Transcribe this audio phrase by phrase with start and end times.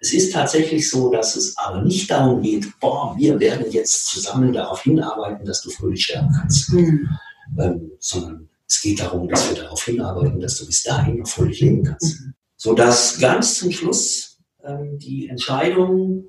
[0.00, 4.52] Es ist tatsächlich so, dass es aber nicht darum geht, boah, wir werden jetzt zusammen
[4.52, 7.08] darauf hinarbeiten, dass du fröhlich sterben kannst, mhm.
[7.58, 11.60] ähm, sondern es geht darum, dass wir darauf hinarbeiten, dass du bis dahin noch fröhlich
[11.60, 12.20] leben kannst.
[12.20, 12.34] Mhm.
[12.56, 16.24] Sodass ganz zum Schluss ähm, die Entscheidung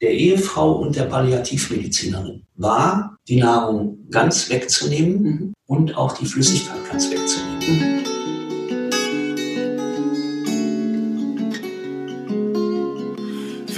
[0.00, 5.54] der Ehefrau und der Palliativmedizinerin war, die Nahrung ganz wegzunehmen mhm.
[5.66, 7.45] und auch die Flüssigkeit ganz wegzunehmen.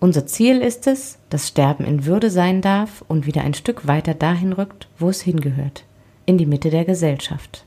[0.00, 4.14] Unser Ziel ist es, dass Sterben in Würde sein darf und wieder ein Stück weiter
[4.14, 5.84] dahin rückt, wo es hingehört,
[6.26, 7.64] in die Mitte der Gesellschaft.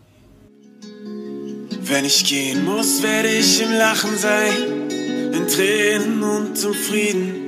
[1.82, 4.90] Wenn ich gehen muss, werde ich im Lachen sein,
[5.34, 7.48] in Tränen und zum Frieden.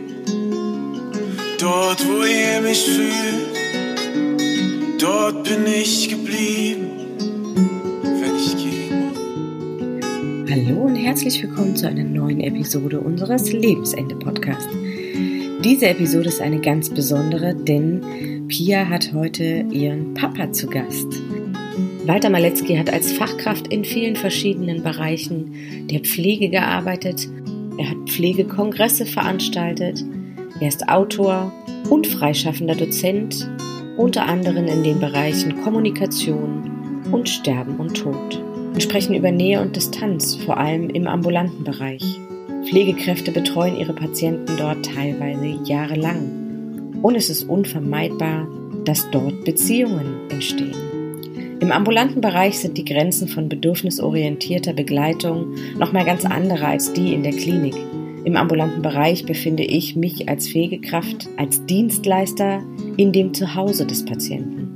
[1.60, 3.58] Dort, wo ihr mich fühlt,
[5.02, 6.99] dort bin ich geblieben.
[10.50, 14.74] Hallo und herzlich willkommen zu einer neuen Episode unseres Lebensende-Podcasts.
[15.64, 21.06] Diese Episode ist eine ganz besondere, denn Pia hat heute ihren Papa zu Gast.
[22.08, 25.54] Walter Maletzki hat als Fachkraft in vielen verschiedenen Bereichen
[25.88, 27.30] der Pflege gearbeitet.
[27.78, 30.04] Er hat Pflegekongresse veranstaltet.
[30.60, 31.54] Er ist Autor
[31.92, 33.48] und freischaffender Dozent,
[33.98, 38.49] unter anderem in den Bereichen Kommunikation und Sterben und Tod.
[38.74, 42.04] Wir sprechen über Nähe und Distanz, vor allem im ambulanten Bereich.
[42.66, 47.00] Pflegekräfte betreuen ihre Patienten dort teilweise jahrelang.
[47.02, 48.48] Und es ist unvermeidbar,
[48.86, 50.76] dass dort Beziehungen entstehen.
[51.60, 57.24] Im ambulanten Bereich sind die Grenzen von bedürfnisorientierter Begleitung nochmal ganz andere als die in
[57.24, 57.76] der Klinik.
[58.24, 62.64] Im ambulanten Bereich befinde ich mich als Pflegekraft, als Dienstleister
[62.98, 64.69] in dem Zuhause des Patienten.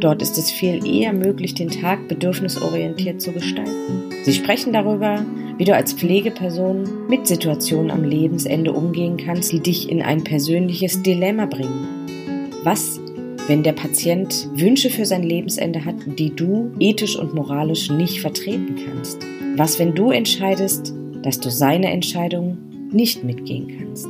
[0.00, 4.10] Dort ist es viel eher möglich, den Tag bedürfnisorientiert zu gestalten.
[4.24, 5.24] Sie sprechen darüber,
[5.58, 11.02] wie du als Pflegeperson mit Situationen am Lebensende umgehen kannst, die dich in ein persönliches
[11.02, 12.48] Dilemma bringen.
[12.64, 12.98] Was,
[13.46, 18.76] wenn der Patient Wünsche für sein Lebensende hat, die du ethisch und moralisch nicht vertreten
[18.86, 19.18] kannst?
[19.56, 22.56] Was, wenn du entscheidest, dass du seine Entscheidung
[22.90, 24.08] nicht mitgehen kannst?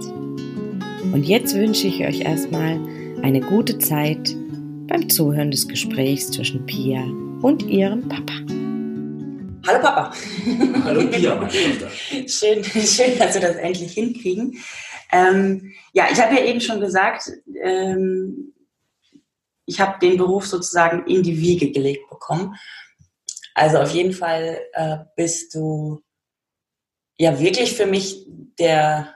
[1.13, 2.79] Und jetzt wünsche ich euch erstmal
[3.23, 4.37] eine gute Zeit
[4.91, 7.01] beim Zuhören des Gesprächs zwischen Pia
[7.43, 8.33] und ihrem Papa.
[9.69, 10.13] Hallo Papa.
[10.85, 11.91] Hallo Pia, meine Tochter.
[12.27, 14.59] schön, schön, dass wir das endlich hinkriegen.
[15.13, 17.31] Ähm, ja, ich habe ja eben schon gesagt,
[17.63, 18.53] ähm,
[19.65, 22.57] ich habe den Beruf sozusagen in die Wiege gelegt bekommen.
[23.55, 26.03] Also auf jeden Fall äh, bist du
[27.17, 28.27] ja wirklich für mich
[28.59, 29.15] der,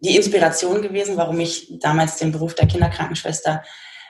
[0.00, 3.62] die Inspiration gewesen, warum ich damals den Beruf der Kinderkrankenschwester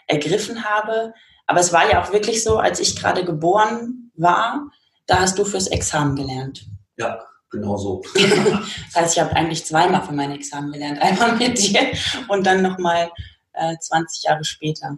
[0.06, 1.12] ergriffen habe.
[1.46, 4.70] Aber es war ja auch wirklich so, als ich gerade geboren war,
[5.06, 6.66] da hast du fürs Examen gelernt.
[6.96, 7.20] Ja,
[7.50, 8.02] genau so.
[8.14, 11.00] das heißt, ich habe eigentlich zweimal für mein Examen gelernt.
[11.00, 11.92] Einmal mit dir
[12.28, 13.10] und dann nochmal
[13.52, 14.96] äh, 20 Jahre später.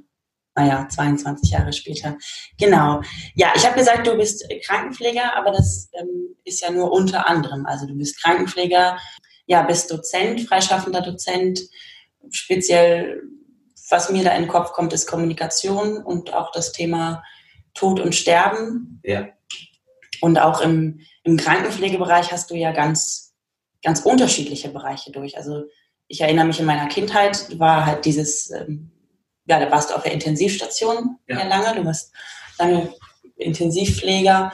[0.55, 2.17] Naja, 22 Jahre später.
[2.59, 3.03] Genau.
[3.35, 7.67] Ja, ich habe gesagt, du bist Krankenpfleger, aber das ähm, ist ja nur unter anderem.
[7.67, 8.97] Also du bist Krankenpfleger,
[9.47, 11.61] ja, bist Dozent, freischaffender Dozent.
[12.31, 13.23] Speziell,
[13.89, 17.23] was mir da in den Kopf kommt, ist Kommunikation und auch das Thema
[17.75, 19.01] Tod und Sterben.
[19.05, 19.29] Ja.
[20.21, 23.35] Und auch im, im Krankenpflegebereich hast du ja ganz,
[23.83, 25.37] ganz unterschiedliche Bereiche durch.
[25.37, 25.65] Also
[26.09, 28.91] ich erinnere mich in meiner Kindheit war halt dieses, ähm,
[29.47, 31.47] ja, da warst du auf der Intensivstation ja.
[31.47, 32.13] lange, du warst
[32.59, 32.93] lange
[33.37, 34.53] Intensivpfleger.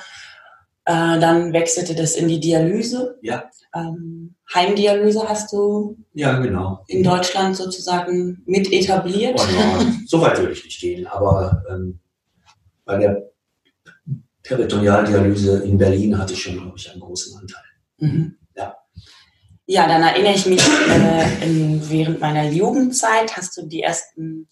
[0.84, 3.18] Äh, dann wechselte das in die Dialyse.
[3.22, 3.44] Ja.
[3.74, 6.84] Ähm, Heimdialyse hast du ja, genau.
[6.88, 9.40] in Deutschland sozusagen mit etabliert.
[9.40, 12.00] Oh, ja, so weit würde ich nicht gehen, aber ähm,
[12.84, 13.30] bei der
[14.42, 17.62] Peritonealdialyse in Berlin hatte ich schon, glaube ich, einen großen Anteil.
[17.98, 18.36] Mhm.
[18.56, 18.76] Ja.
[19.66, 24.48] Ja, dann erinnere ich mich, äh, in, während meiner Jugendzeit hast du die ersten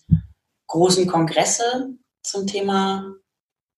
[0.69, 1.91] großen Kongresse
[2.23, 3.17] zum Thema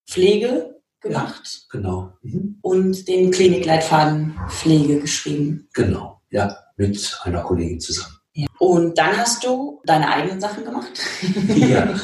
[0.07, 1.43] Pflege gemacht.
[1.45, 2.13] Ja, genau.
[2.23, 2.59] Mhm.
[2.63, 5.69] Und den Klinikleitfaden Pflege geschrieben.
[5.75, 8.17] Genau, ja, mit einer Kollegin zusammen.
[8.35, 8.47] Ja.
[8.59, 11.01] Und dann hast du deine eigenen Sachen gemacht.
[11.47, 11.95] Ja.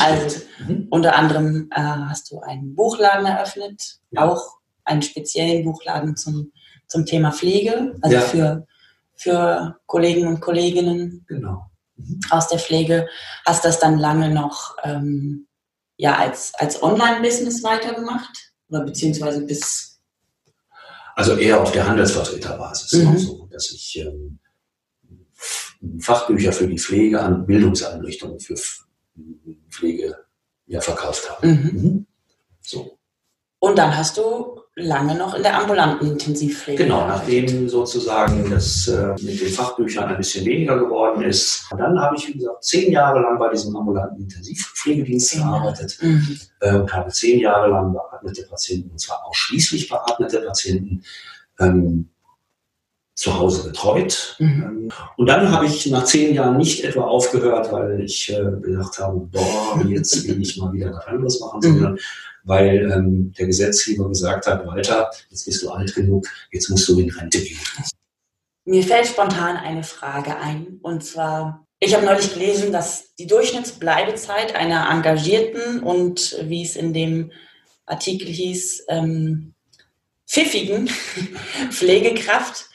[0.00, 0.86] Also mhm.
[0.90, 4.28] unter anderem äh, hast du einen Buchladen eröffnet, ja.
[4.28, 6.52] auch einen speziellen Buchladen zum,
[6.88, 8.20] zum Thema Pflege, also ja.
[8.20, 8.66] für,
[9.14, 11.24] für Kollegen und Kolleginnen.
[11.26, 11.70] Genau.
[11.96, 12.20] mhm.
[12.30, 13.08] aus der Pflege,
[13.46, 15.47] hast das dann lange noch ähm,
[15.98, 20.00] ja, als, als Online-Business weitergemacht oder beziehungsweise bis.
[21.14, 23.18] Also eher auf der Handelsvertreterbasis, mhm.
[23.18, 24.38] so, dass ich ähm,
[26.00, 28.54] Fachbücher für die Pflege an Bildungseinrichtungen für
[29.68, 30.16] Pflege
[30.66, 31.46] ja, verkauft habe.
[31.46, 31.70] Mhm.
[31.72, 32.06] Mhm.
[32.62, 32.98] So.
[33.58, 36.84] Und dann hast du lange noch in der ambulanten Intensivpflege.
[36.84, 41.66] Genau, nachdem sozusagen das äh, mit den Fachbüchern ein bisschen weniger geworden ist.
[41.70, 46.38] Und dann habe ich, wie gesagt, zehn Jahre lang bei diesem ambulanten Intensivpflegedienst gearbeitet mhm.
[46.60, 51.02] äh, und habe zehn Jahre lang beatmete Patienten, und zwar ausschließlich beatmete Patienten,
[51.58, 52.08] ähm,
[53.18, 54.36] zu Hause betreut.
[54.38, 54.46] Mhm.
[54.46, 58.96] Ähm, und dann habe ich nach zehn Jahren nicht etwa aufgehört, weil ich äh, gedacht
[59.00, 61.62] habe, boah, jetzt will ich mal wieder was anderes machen, mhm.
[61.64, 61.98] sondern
[62.48, 66.98] weil ähm, der Gesetzgeber gesagt hat, weiter, jetzt bist du alt genug, jetzt musst du
[66.98, 67.58] in Rente gehen.
[68.64, 74.56] Mir fällt spontan eine Frage ein, und zwar, ich habe neulich gelesen, dass die Durchschnittsbleibezeit
[74.56, 77.32] einer engagierten und, wie es in dem
[77.84, 79.54] Artikel hieß, ähm,
[80.26, 80.88] pfiffigen
[81.70, 82.70] Pflegekraft,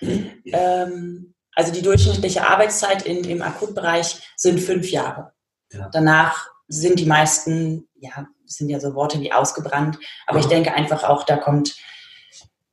[0.46, 5.34] ähm, also die durchschnittliche Arbeitszeit in, im Akutbereich sind fünf Jahre.
[5.72, 5.90] Ja.
[5.92, 8.28] Danach sind die meisten, ja,
[8.58, 10.44] sind ja so Worte wie ausgebrannt, aber ja.
[10.44, 11.76] ich denke einfach auch, da kommt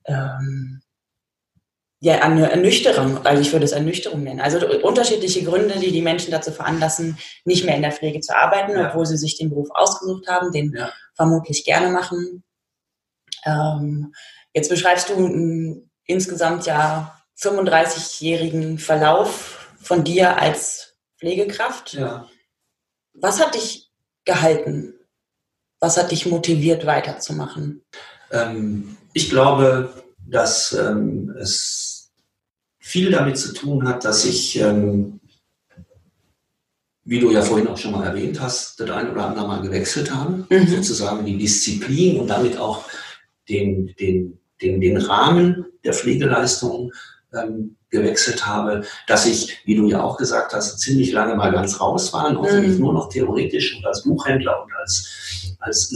[0.05, 0.81] ähm,
[1.99, 4.41] ja eine Ernüchterung, also ich würde es Ernüchterung nennen.
[4.41, 8.71] Also unterschiedliche Gründe, die die Menschen dazu veranlassen, nicht mehr in der Pflege zu arbeiten,
[8.71, 8.89] ja.
[8.89, 10.91] obwohl sie sich den Beruf ausgesucht haben, den ja.
[11.15, 12.43] vermutlich gerne machen.
[13.45, 14.13] Ähm,
[14.53, 21.93] jetzt beschreibst du einen insgesamt ja 35-jährigen Verlauf von dir als Pflegekraft.
[21.93, 22.27] Ja.
[23.13, 23.91] Was hat dich
[24.25, 24.95] gehalten?
[25.81, 27.81] Was hat dich motiviert, weiterzumachen?
[28.31, 29.91] Ähm, ich glaube,
[30.27, 32.11] dass ähm, es
[32.79, 35.19] viel damit zu tun hat, dass ich, ähm,
[37.03, 40.13] wie du ja vorhin auch schon mal erwähnt hast, das ein oder andere Mal gewechselt
[40.13, 40.67] habe, mhm.
[40.67, 42.85] sozusagen die Disziplin und damit auch
[43.49, 46.93] den, den, den, den Rahmen der Pflegeleistung
[47.33, 51.79] ähm, gewechselt habe, dass ich, wie du ja auch gesagt hast, ziemlich lange mal ganz
[51.79, 52.67] raus war, also mhm.
[52.67, 55.91] nicht nur noch theoretisch und als Buchhändler und als, als,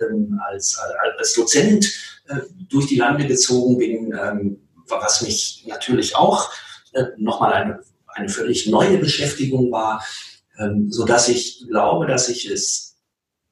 [0.00, 0.78] ähm, als,
[1.18, 1.92] als Dozent
[2.28, 6.50] äh, durch die Lande gezogen bin, ähm, was mich natürlich auch
[6.92, 10.04] äh, nochmal eine, eine völlig neue Beschäftigung war,
[10.58, 12.96] ähm, so dass ich glaube, dass ich es,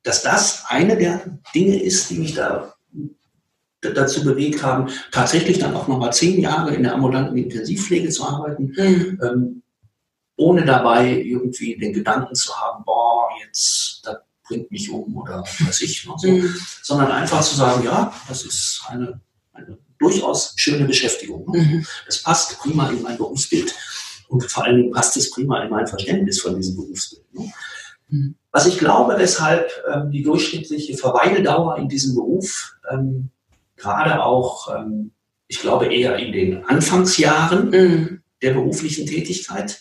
[0.02, 2.74] dass das eine der Dinge ist, die mich da
[3.80, 8.74] dazu bewegt haben, tatsächlich dann auch nochmal zehn Jahre in der ambulanten Intensivpflege zu arbeiten,
[8.76, 9.20] mhm.
[9.22, 9.62] ähm,
[10.36, 14.16] ohne dabei irgendwie den Gedanken zu haben, boah, jetzt, das
[14.46, 16.54] bringt mich um oder weiß ich, so, mhm.
[16.82, 19.20] sondern einfach zu sagen, ja, das ist eine,
[19.52, 21.50] eine durchaus schöne Beschäftigung.
[21.50, 21.62] Ne?
[21.62, 21.86] Mhm.
[22.06, 23.74] Das passt prima in mein Berufsbild
[24.28, 27.34] und vor allen Dingen passt es prima in mein Verständnis von diesem Berufsbild.
[27.34, 27.52] Ne?
[28.08, 28.34] Mhm.
[28.50, 33.30] Was ich glaube, weshalb ähm, die durchschnittliche Verweildauer in diesem Beruf ähm,
[33.80, 35.12] gerade auch, ähm,
[35.48, 38.22] ich glaube, eher in den Anfangsjahren mhm.
[38.42, 39.80] der beruflichen Tätigkeit.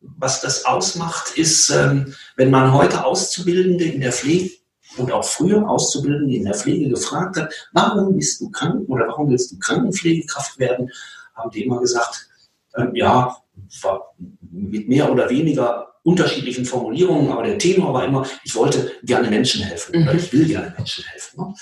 [0.00, 4.50] Was das ausmacht, ist, ähm, wenn man heute Auszubildende in der Pflege
[4.96, 9.30] und auch früher Auszubildende in der Pflege gefragt hat, warum bist du krank oder warum
[9.30, 10.90] willst du Krankenpflegekraft werden,
[11.34, 12.28] haben die immer gesagt,
[12.76, 13.36] ähm, ja,
[14.50, 19.62] mit mehr oder weniger unterschiedlichen Formulierungen, aber der Tenor war immer, ich wollte gerne Menschen
[19.62, 20.08] helfen mhm.
[20.08, 21.40] oder ich will gerne Menschen helfen.
[21.40, 21.54] Ne?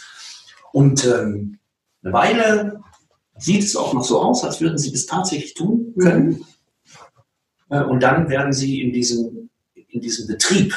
[0.74, 1.60] Und ähm,
[2.02, 2.80] eine Weile
[3.38, 6.30] sieht es auch noch so aus, als würden sie das tatsächlich tun können.
[6.30, 6.44] Mhm.
[7.70, 10.74] Äh, und dann werden sie in diesem, in diesem Betrieb,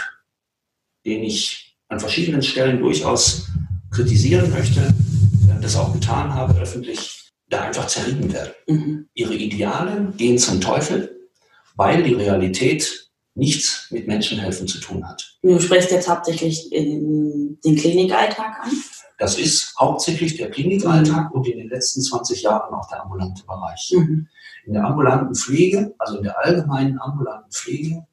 [1.04, 3.48] den ich an verschiedenen Stellen durchaus
[3.90, 8.54] kritisieren möchte, äh, das auch getan habe öffentlich, da einfach zerrieben werden.
[8.68, 9.10] Mhm.
[9.16, 11.28] Ihre Ideale gehen zum Teufel,
[11.76, 15.40] weil die Realität nichts mit Menschenhelfen zu tun hat.
[15.42, 18.72] Du sprichst jetzt hauptsächlich den Klinikalltag an?
[19.18, 23.92] Das ist hauptsächlich der Klinikalltag und in den letzten 20 Jahren auch der ambulante Bereich.
[23.96, 24.28] Mhm.
[24.66, 28.06] In der ambulanten Pflege, also in der allgemeinen ambulanten Pflege,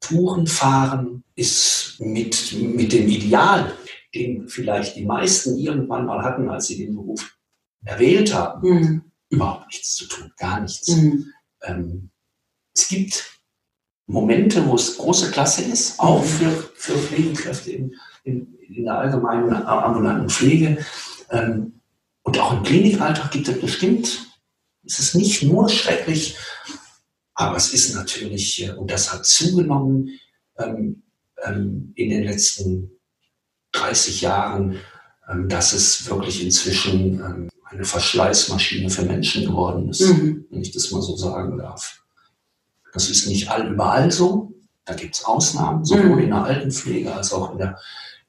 [0.00, 3.72] Touren fahren ist mit, mit dem Ideal,
[4.14, 7.36] den vielleicht die meisten irgendwann mal hatten, als sie den Beruf
[7.84, 9.02] erwählt haben, mhm.
[9.30, 10.88] überhaupt nichts zu tun, gar nichts.
[10.88, 11.32] Mhm.
[11.62, 12.10] Ähm,
[12.74, 13.40] es gibt
[14.06, 19.52] Momente, wo es große Klasse ist, auch für, für Pflegekräfte in, in, in der allgemeinen
[19.52, 20.84] ambulanten Pflege.
[21.30, 21.80] Ähm,
[22.22, 24.26] und auch im Klinikalltag gibt es bestimmt,
[24.84, 26.36] es ist nicht nur schrecklich,
[27.34, 30.10] aber es ist natürlich, äh, und das hat zugenommen
[30.58, 31.02] ähm,
[31.44, 32.90] ähm, in den letzten
[33.72, 34.76] 30 Jahren,
[35.28, 40.44] ähm, dass es wirklich inzwischen ähm, eine Verschleißmaschine für Menschen geworden ist, mhm.
[40.50, 42.02] wenn ich das mal so sagen darf.
[42.92, 44.50] Das ist nicht all überall so,
[44.84, 46.18] Da gibt es Ausnahmen, sowohl Mhm.
[46.18, 47.78] in der Altenpflege als auch in der,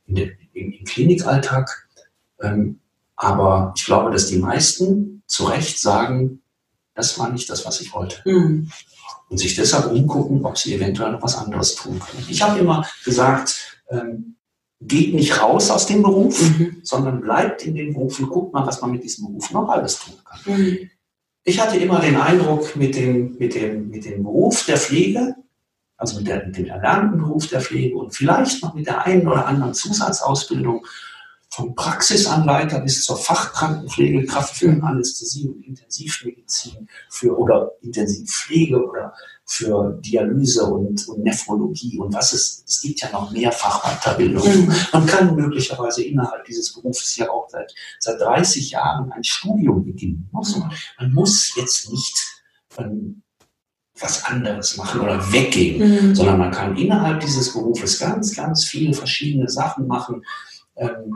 [0.05, 1.87] in der, im, im Klinikalltag.
[2.41, 2.79] Ähm,
[3.15, 6.41] aber ich glaube, dass die meisten zu Recht sagen,
[6.93, 8.17] das war nicht das, was ich wollte.
[8.25, 8.69] Mhm.
[9.29, 12.25] Und sich deshalb umgucken, ob sie eventuell noch was anderes tun können.
[12.29, 14.35] Ich habe immer gesagt, ähm,
[14.79, 16.77] geht nicht raus aus dem Beruf, Mhm.
[16.83, 19.99] sondern bleibt in dem Beruf und guckt mal, was man mit diesem Beruf noch alles
[19.99, 20.39] tun kann.
[20.45, 20.89] Mhm.
[21.45, 25.35] Ich hatte immer den Eindruck, mit dem, mit dem, mit dem Beruf der Pflege,
[26.03, 29.25] also mit, der, mit dem erlernten Beruf der Pflege und vielleicht noch mit der einen
[29.25, 30.85] oder anderen Zusatzausbildung
[31.49, 34.83] vom Praxisanleiter bis zur Fachkrankenpflegekraft für Mhm.
[34.83, 39.13] Anästhesie und Intensivmedizin für, oder Intensivpflege oder
[39.45, 44.45] für Dialyse und, und Nephrologie und was es, es gibt ja noch mehr Fachweiterbildung.
[44.45, 44.75] Mhm.
[44.91, 50.29] Man kann möglicherweise innerhalb dieses Berufs ja auch seit, seit 30 Jahren ein Studium beginnen.
[50.33, 50.67] Also
[50.99, 52.43] man muss jetzt nicht
[52.77, 53.22] ähm,
[53.99, 56.15] was anderes machen oder weggehen, Mhm.
[56.15, 60.23] sondern man kann innerhalb dieses Berufes ganz, ganz viele verschiedene Sachen machen,
[60.75, 61.15] ähm,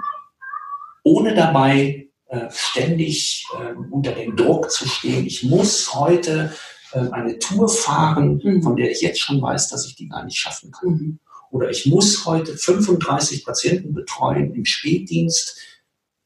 [1.03, 5.25] ohne dabei äh, ständig ähm, unter dem Druck zu stehen.
[5.25, 6.53] Ich muss heute
[6.93, 8.61] ähm, eine Tour fahren, Mhm.
[8.63, 11.19] von der ich jetzt schon weiß, dass ich die gar nicht schaffen kann Mhm.
[11.51, 15.57] oder ich muss heute 35 Patienten betreuen im Spätdienst.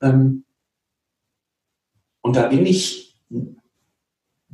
[0.02, 0.44] Ähm,
[2.22, 3.16] und da bin ich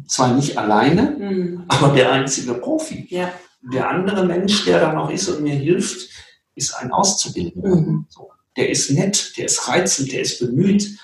[0.07, 1.65] zwar nicht alleine, Mhm.
[1.67, 3.07] aber der einzige Profi.
[3.09, 3.31] Ja.
[3.73, 6.09] Der andere Mensch, der da noch ist und mir hilft,
[6.55, 7.75] ist ein Auszubildender.
[7.75, 8.05] Mhm.
[8.09, 8.31] So.
[8.55, 10.97] Der ist nett, der ist reizend, der ist bemüht,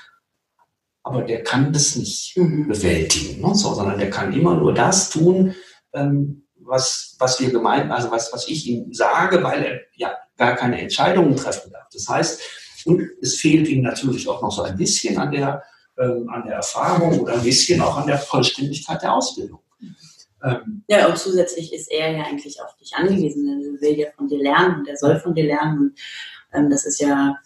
[1.03, 2.67] aber der kann das nicht Mhm.
[2.67, 3.53] bewältigen, ne?
[3.55, 5.53] so, sondern der kann immer nur das tun,
[5.93, 10.55] ähm, was, was wir gemeint, also was, was ich ihm sage, weil er ja gar
[10.55, 11.87] keine Entscheidungen treffen darf.
[11.91, 12.41] Das heißt,
[12.85, 15.61] und es fehlt ihm natürlich auch noch so ein bisschen an der,
[15.97, 19.59] ähm, an der Erfahrung oder ein bisschen auch an der Vollständigkeit der Ausbildung.
[20.43, 23.47] Ähm, Ja, und zusätzlich ist er ja eigentlich auf dich angewiesen.
[23.47, 25.79] Er will ja von dir lernen und er soll von dir lernen.
[25.79, 25.99] Und,
[26.53, 27.37] ähm, das ist ja,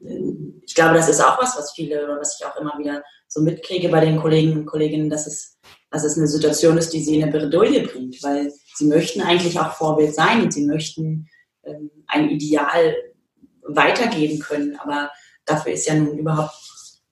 [0.00, 3.02] ähm, ich glaube, das ist auch was, was viele oder was ich auch immer wieder
[3.26, 5.58] so mitkriege bei den Kollegen und Kolleginnen, dass es,
[5.90, 9.58] dass es eine Situation ist, die sie in eine Bredouille bringt, weil sie möchten eigentlich
[9.58, 11.28] auch Vorbild sein und sie möchten
[11.64, 12.94] ähm, ein Ideal
[13.62, 14.78] weitergeben können.
[14.78, 15.10] Aber
[15.44, 16.54] dafür ist ja nun überhaupt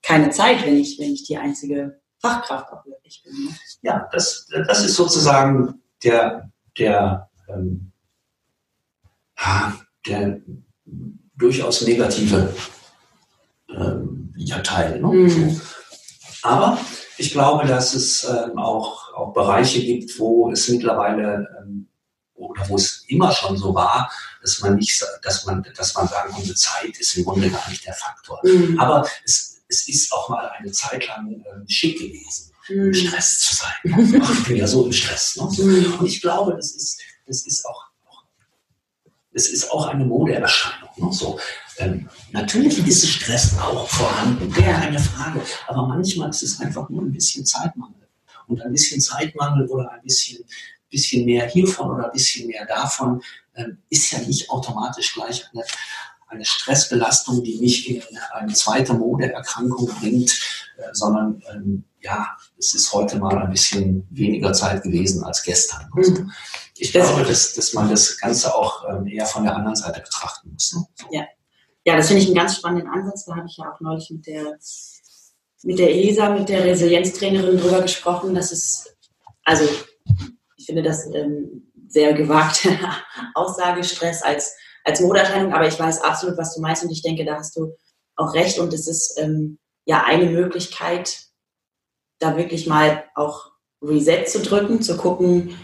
[0.06, 3.32] keine Zeit, wenn ich, wenn ich die einzige Fachkraft auch wirklich bin.
[3.32, 3.50] Ne?
[3.82, 7.92] ja, das, das ist sozusagen der, der, ähm,
[9.38, 9.74] ja,
[10.06, 10.40] der
[11.36, 12.54] durchaus negative
[13.68, 15.00] ähm, ja, Teil.
[15.00, 15.08] Ne?
[15.08, 15.60] Mhm.
[16.42, 16.78] Aber
[17.18, 21.88] ich glaube, dass es ähm, auch, auch Bereiche gibt, wo es mittlerweile ähm,
[22.34, 24.10] oder wo es immer schon so war,
[24.40, 27.84] dass man nicht, dass man, dass man sagen konnte, Zeit ist im Grunde gar nicht
[27.84, 28.40] der Faktor.
[28.44, 28.78] Mhm.
[28.78, 32.94] Aber es, es ist auch mal eine Zeit lang ähm, schick gewesen, im Mhm.
[32.94, 34.20] Stress zu sein.
[34.22, 35.36] Ach, ich bin ja so im Stress.
[35.36, 35.48] Ne?
[35.64, 35.92] Mhm.
[36.00, 37.84] Und ich glaube, das ist, das ist auch,
[39.32, 40.90] das ist auch eine Modeerscheinung.
[40.96, 41.12] Ne?
[41.12, 41.38] So,
[41.78, 45.42] ähm, natürlich ist Stress auch vorhanden, keine Frage.
[45.68, 48.08] Aber manchmal ist es einfach nur ein bisschen Zeitmangel.
[48.48, 50.44] Und ein bisschen Zeitmangel oder ein bisschen,
[50.90, 53.22] bisschen mehr hiervon oder ein bisschen mehr davon
[53.56, 55.64] ähm, ist ja nicht automatisch gleich eine,
[56.36, 58.02] eine Stressbelastung, die mich in
[58.32, 60.30] eine zweite Modeerkrankung bringt,
[60.78, 65.90] äh, sondern ähm, ja, es ist heute mal ein bisschen weniger Zeit gewesen als gestern.
[65.96, 66.32] Also, Mhm.
[66.76, 70.00] ich Das- glaube, dass, dass man das Ganze auch ähm, eher von der anderen Seite
[70.00, 70.72] betrachten muss.
[70.74, 70.86] Ne?
[71.10, 71.24] Ja.
[71.84, 73.24] Ja, das finde ich einen ganz spannenden Ansatz.
[73.26, 74.58] Da habe ich ja auch neulich mit der,
[75.62, 78.34] mit der Elisa, mit der Resilienztrainerin drüber gesprochen.
[78.34, 78.96] Das ist,
[79.44, 79.64] also
[80.56, 82.76] ich finde das ähm, sehr gewagte
[83.34, 84.54] Aussage, Stress als,
[84.86, 87.74] als Moderscheinung, aber ich weiß absolut, was du meinst und ich denke, da hast du
[88.14, 91.26] auch recht und es ist ähm, ja eine Möglichkeit,
[92.20, 93.50] da wirklich mal auch
[93.82, 95.58] Reset zu drücken, zu gucken,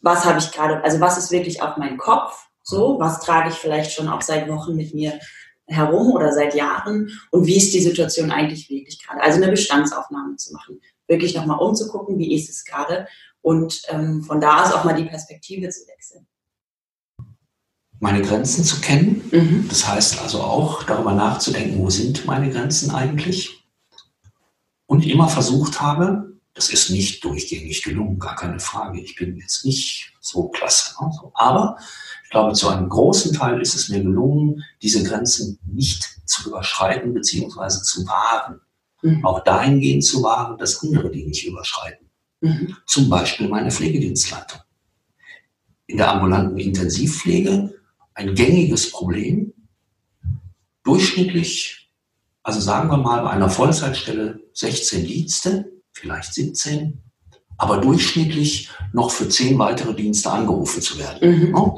[0.00, 3.56] was habe ich gerade, also was ist wirklich auf meinem Kopf, so, was trage ich
[3.56, 5.20] vielleicht schon auch seit Wochen mit mir
[5.66, 9.22] herum oder seit Jahren und wie ist die Situation eigentlich wirklich gerade?
[9.22, 13.06] Also eine Bestandsaufnahme zu machen, wirklich nochmal umzugucken, wie ist es gerade
[13.42, 16.26] und ähm, von da aus auch mal die Perspektive zu wechseln.
[18.02, 19.68] Meine Grenzen zu kennen, Mhm.
[19.68, 23.64] das heißt also auch darüber nachzudenken, wo sind meine Grenzen eigentlich?
[24.86, 29.00] Und immer versucht habe, das ist nicht durchgängig gelungen, gar keine Frage.
[29.00, 30.96] Ich bin jetzt nicht so klasse.
[31.00, 31.10] Ne?
[31.34, 31.78] Aber
[32.24, 37.14] ich glaube, zu einem großen Teil ist es mir gelungen, diese Grenzen nicht zu überschreiten
[37.14, 37.82] bzw.
[37.84, 38.60] zu wahren.
[39.02, 39.24] Mhm.
[39.24, 42.10] Auch dahingehend zu wahren, dass andere die nicht überschreiten.
[42.40, 42.76] Mhm.
[42.84, 44.60] Zum Beispiel meine Pflegedienstleitung.
[45.86, 47.78] In der ambulanten Intensivpflege
[48.14, 49.52] ein gängiges Problem.
[50.84, 51.90] Durchschnittlich,
[52.42, 57.00] also sagen wir mal bei einer Vollzeitstelle 16 Dienste, vielleicht 17,
[57.56, 61.48] aber durchschnittlich noch für zehn weitere Dienste angerufen zu werden.
[61.48, 61.56] Mhm.
[61.56, 61.74] Ja?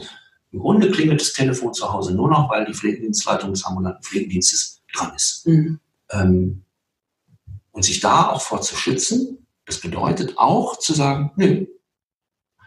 [0.53, 4.81] Im Grunde klingelt das Telefon zu Hause nur noch, weil die Pflegedienstleitung des ambulanten Pflegedienstes
[4.95, 5.47] dran ist.
[5.47, 5.81] Mhm.
[6.11, 6.62] Ähm,
[7.73, 11.67] und sich da auch vor zu schützen, das bedeutet auch zu sagen, nö,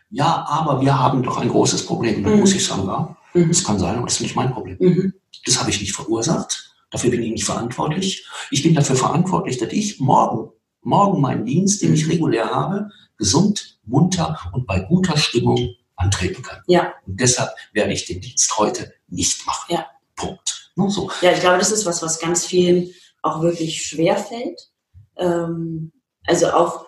[0.09, 2.23] ja, aber wir haben doch ein großes Problem.
[2.23, 2.39] Dann mhm.
[2.41, 3.47] muss ich sagen, ja, mhm.
[3.49, 4.77] das kann sein, aber das ist nicht mein Problem.
[4.79, 5.13] Mhm.
[5.45, 6.73] Das habe ich nicht verursacht.
[6.91, 8.25] Dafür bin ich nicht verantwortlich.
[8.51, 12.11] Ich bin dafür verantwortlich, dass ich morgen, morgen meinen Dienst, den ich mhm.
[12.11, 16.61] regulär habe, gesund, munter und bei guter Stimmung antreten kann.
[16.67, 16.93] Ja.
[17.05, 19.73] Und deshalb werde ich den Dienst heute nicht machen.
[19.73, 19.87] Ja.
[20.15, 20.71] Punkt.
[20.75, 21.09] Nur so.
[21.21, 22.91] Ja, ich glaube, das ist was, was ganz vielen
[23.21, 24.69] auch wirklich schwer fällt.
[25.17, 25.91] Ähm,
[26.25, 26.86] also auch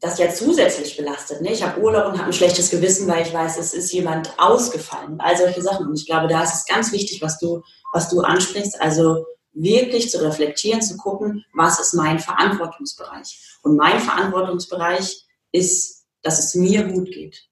[0.00, 1.42] das ja zusätzlich belastet.
[1.42, 1.52] Ne?
[1.52, 5.20] Ich habe Urlaub und habe ein schlechtes Gewissen, weil ich weiß, es ist jemand ausgefallen.
[5.20, 5.86] All solche Sachen.
[5.86, 8.80] Und ich glaube, da ist es ganz wichtig, was du, was du ansprichst.
[8.80, 13.58] Also wirklich zu reflektieren, zu gucken, was ist mein Verantwortungsbereich.
[13.62, 17.48] Und mein Verantwortungsbereich ist, dass es mir gut geht.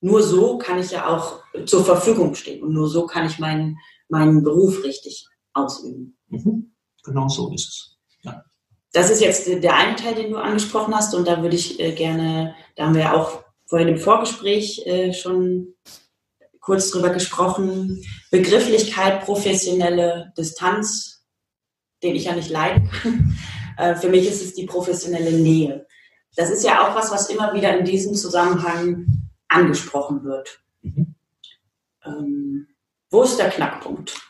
[0.00, 3.78] Nur so kann ich ja auch zur Verfügung stehen und nur so kann ich meinen,
[4.08, 6.18] meinen Beruf richtig ausüben.
[6.28, 6.74] Mhm.
[7.04, 7.91] Genau so ist es.
[8.92, 11.92] Das ist jetzt der eine Teil, den du angesprochen hast und da würde ich äh,
[11.92, 15.74] gerne, da haben wir ja auch vorhin im Vorgespräch äh, schon
[16.60, 21.24] kurz drüber gesprochen, Begrifflichkeit, professionelle Distanz,
[22.02, 23.38] den ich ja nicht leiden kann.
[23.78, 25.86] Äh, für mich ist es die professionelle Nähe.
[26.36, 30.62] Das ist ja auch was, was immer wieder in diesem Zusammenhang angesprochen wird.
[30.82, 31.14] Mhm.
[32.04, 32.68] Ähm,
[33.08, 34.20] wo ist der Knackpunkt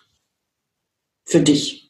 [1.25, 1.89] für dich?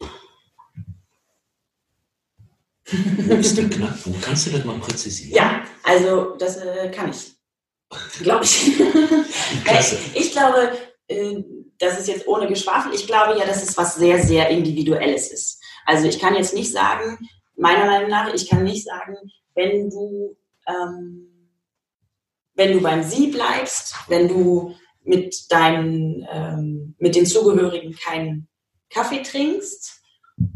[2.93, 4.23] Wo ist der Knackpunkt?
[4.23, 5.35] Kannst du das mal präzisieren?
[5.35, 7.33] Ja, also das äh, kann ich.
[8.23, 8.73] Glaube ich.
[9.65, 9.99] Klasse.
[10.15, 10.73] Ich glaube,
[11.09, 11.43] äh,
[11.79, 15.61] das ist jetzt ohne Geschwafel, ich glaube ja, dass es was sehr, sehr Individuelles ist.
[15.85, 17.19] Also ich kann jetzt nicht sagen,
[17.57, 19.17] meiner Meinung nach, ich kann nicht sagen,
[19.55, 21.51] wenn du, ähm,
[22.55, 28.49] wenn du beim Sie bleibst, wenn du mit deinen, ähm, mit den Zugehörigen keinen
[28.91, 30.02] Kaffee trinkst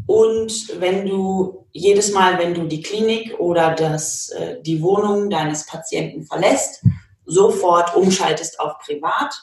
[0.05, 5.65] und wenn du jedes Mal, wenn du die Klinik oder das, äh, die Wohnung deines
[5.65, 6.83] Patienten verlässt,
[7.25, 9.33] sofort umschaltest auf privat,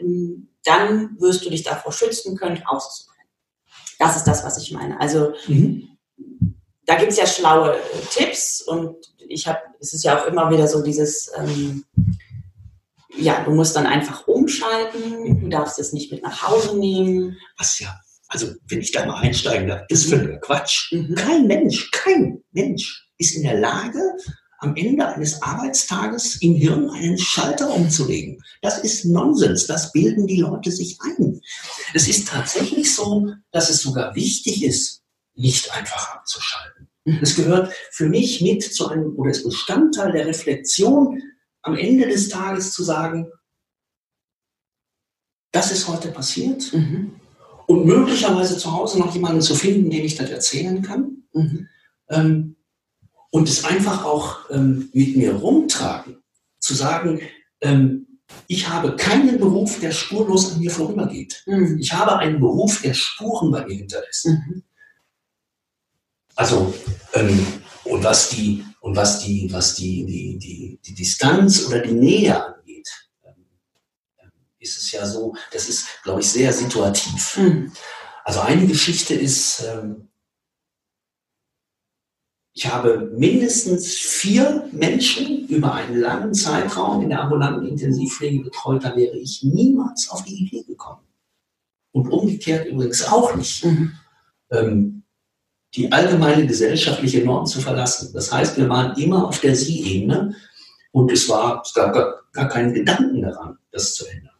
[0.00, 3.28] ähm, dann wirst du dich davor schützen können, auszubrennen.
[3.98, 5.00] Das ist das, was ich meine.
[5.00, 5.98] Also mhm
[6.88, 8.96] da gibt es ja schlaue äh, Tipps und
[9.28, 11.84] ich habe, es ist ja auch immer wieder so dieses, ähm,
[13.14, 17.36] ja, du musst dann einfach umschalten, du darfst es nicht mit nach Hause nehmen.
[17.58, 17.94] Was ja,
[18.28, 20.92] also wenn ich da mal einsteigen darf, das ist völliger Quatsch.
[20.92, 21.14] Mhm.
[21.14, 24.00] Kein Mensch, kein Mensch ist in der Lage,
[24.60, 28.42] am Ende eines Arbeitstages im Hirn einen Schalter umzulegen.
[28.60, 31.40] Das ist Nonsens, das bilden die Leute sich ein.
[31.94, 35.02] Es ist tatsächlich so, dass es sogar wichtig ist,
[35.34, 36.88] nicht einfach abzuschalten.
[37.22, 41.22] Es gehört für mich mit zu einem, oder ist Bestandteil der Reflexion,
[41.62, 43.30] am Ende des Tages zu sagen,
[45.52, 46.72] das ist heute passiert.
[46.72, 47.18] Mhm.
[47.68, 51.24] Und möglicherweise zu Hause noch jemanden zu finden, dem ich das erzählen kann.
[51.34, 51.68] Mhm.
[52.08, 52.56] Ähm,
[53.30, 56.16] und es einfach auch ähm, mit mir rumtragen.
[56.60, 57.20] Zu sagen,
[57.60, 58.06] ähm,
[58.46, 61.42] ich habe keinen Beruf, der spurlos an mir vorübergeht.
[61.44, 61.78] Mhm.
[61.78, 64.28] Ich habe einen Beruf, der Spuren bei mir hinterlässt.
[64.28, 64.62] Mhm.
[66.36, 66.72] Also,
[67.12, 67.46] ähm,
[67.84, 72.42] und was die, und was die, was die, die, die, die Distanz oder die Nähe
[72.42, 72.57] angeht,
[74.58, 77.36] ist es ja so, das ist, glaube ich, sehr situativ.
[77.36, 77.72] Mhm.
[78.24, 80.08] Also eine Geschichte ist, ähm,
[82.52, 88.96] ich habe mindestens vier Menschen über einen langen Zeitraum in der ambulanten Intensivpflege betreut, da
[88.96, 91.06] wäre ich niemals auf die Idee gekommen.
[91.92, 93.64] Und umgekehrt übrigens auch nicht.
[93.64, 93.92] Mhm.
[94.50, 94.98] Ähm,
[95.74, 98.12] die allgemeine gesellschaftliche Norm zu verlassen.
[98.14, 100.34] Das heißt, wir waren immer auf der Sie-Ebene
[100.92, 104.37] und es war es gab gar, gar keinen Gedanken daran, das zu ändern.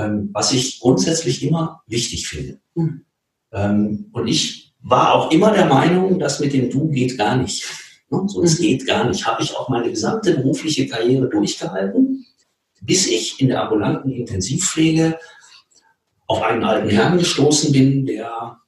[0.00, 2.60] Ähm, was ich grundsätzlich immer wichtig finde.
[2.74, 3.04] Mhm.
[3.52, 7.64] Ähm, und ich war auch immer der Meinung, dass mit dem Du geht gar nicht.
[8.08, 8.22] Ne?
[8.26, 8.62] So, es mhm.
[8.62, 9.26] geht gar nicht.
[9.26, 12.24] Habe ich auch meine gesamte berufliche Karriere durchgehalten,
[12.80, 15.18] bis ich in der ambulanten Intensivpflege
[16.26, 18.60] auf einen alten Herrn gestoßen bin, der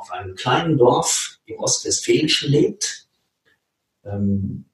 [0.00, 3.06] auf einem kleinen Dorf im Ostwestfälischen lebt,
[4.04, 4.64] ähm,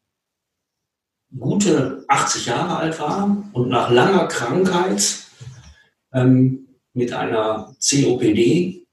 [1.36, 5.25] gute 80 Jahre alt war und nach langer Krankheit
[6.16, 8.86] ähm, mit einer COPD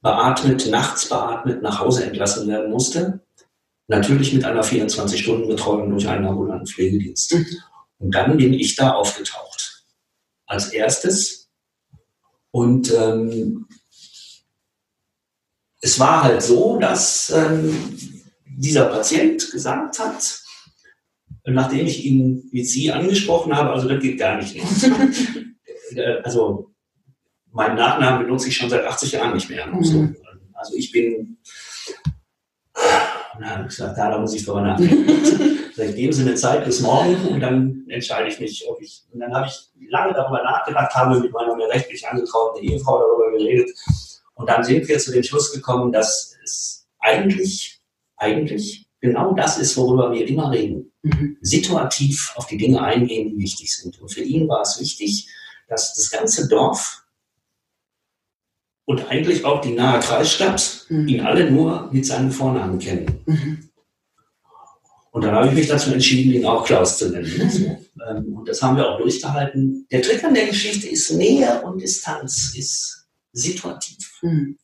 [0.00, 3.20] beatmet, nachts beatmet, nach Hause entlassen werden musste.
[3.86, 7.34] Natürlich mit einer 24-Stunden-Betreuung durch einen ambulanten Pflegedienst.
[7.34, 7.46] Mhm.
[7.98, 9.84] Und dann bin ich da aufgetaucht.
[10.46, 11.50] Als erstes.
[12.50, 13.66] Und ähm,
[15.80, 20.40] es war halt so, dass ähm, dieser Patient gesagt hat,
[21.44, 24.56] nachdem ich ihn mit Sie angesprochen habe, also das geht gar nicht.
[25.98, 26.72] also
[27.52, 29.66] meinen Nachnamen benutze ich schon seit 80 Jahren nicht mehr.
[29.66, 30.16] Mhm.
[30.54, 31.38] Also ich bin,
[33.38, 35.08] na, ich gesagt, da, da muss ich drüber nachdenken.
[35.74, 39.04] Vielleicht geben Sie eine Zeit bis morgen und dann entscheide ich mich, ob ich.
[39.10, 43.38] Und dann habe ich lange darüber nachgedacht, habe mit meiner mir rechtlich angetrauten Ehefrau darüber
[43.38, 43.70] geredet.
[44.34, 47.80] Und dann sind wir zu dem Schluss gekommen, dass es eigentlich,
[48.16, 50.92] eigentlich genau das ist, worüber wir immer reden.
[51.02, 51.38] Mhm.
[51.40, 54.00] Situativ auf die Dinge eingehen, die wichtig sind.
[54.00, 55.28] Und für ihn war es wichtig,
[55.72, 57.02] dass das ganze Dorf
[58.84, 61.08] und eigentlich auch die nahe Kreisstadt mhm.
[61.08, 63.22] ihn alle nur mit seinem Vornamen kennen.
[63.24, 63.70] Mhm.
[65.12, 67.78] Und dann habe ich mich dazu entschieden, ihn auch Klaus zu nennen.
[67.96, 68.36] Mhm.
[68.36, 69.86] Und das haben wir auch durchgehalten.
[69.90, 74.18] Der Trick an der Geschichte ist Nähe und Distanz, ist situativ.
[74.22, 74.58] Mhm.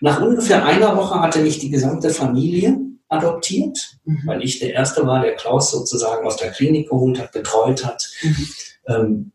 [0.00, 2.78] Nach ungefähr einer Woche hatte mich die gesamte Familie
[3.08, 4.22] adoptiert, mhm.
[4.26, 8.08] weil ich der Erste war, der Klaus sozusagen aus der Klinik geholt hat, betreut hat.
[8.22, 8.48] Mhm.
[8.88, 9.32] Ähm,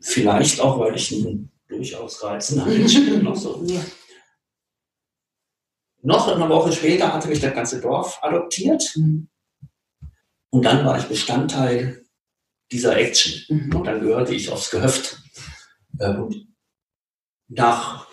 [0.00, 3.22] vielleicht auch, weil ich ein durchaus reizender Mensch bin.
[3.22, 3.62] Noch, so.
[3.66, 3.80] ja.
[6.02, 8.82] noch eine Woche später hatte mich das ganze Dorf adoptiert.
[8.96, 9.28] Mhm.
[10.50, 12.04] Und dann war ich Bestandteil
[12.72, 13.42] dieser Action.
[13.48, 13.76] Mhm.
[13.76, 15.22] Und dann gehörte ich aufs Gehöft.
[15.98, 16.48] Äh, und
[17.48, 18.08] nach,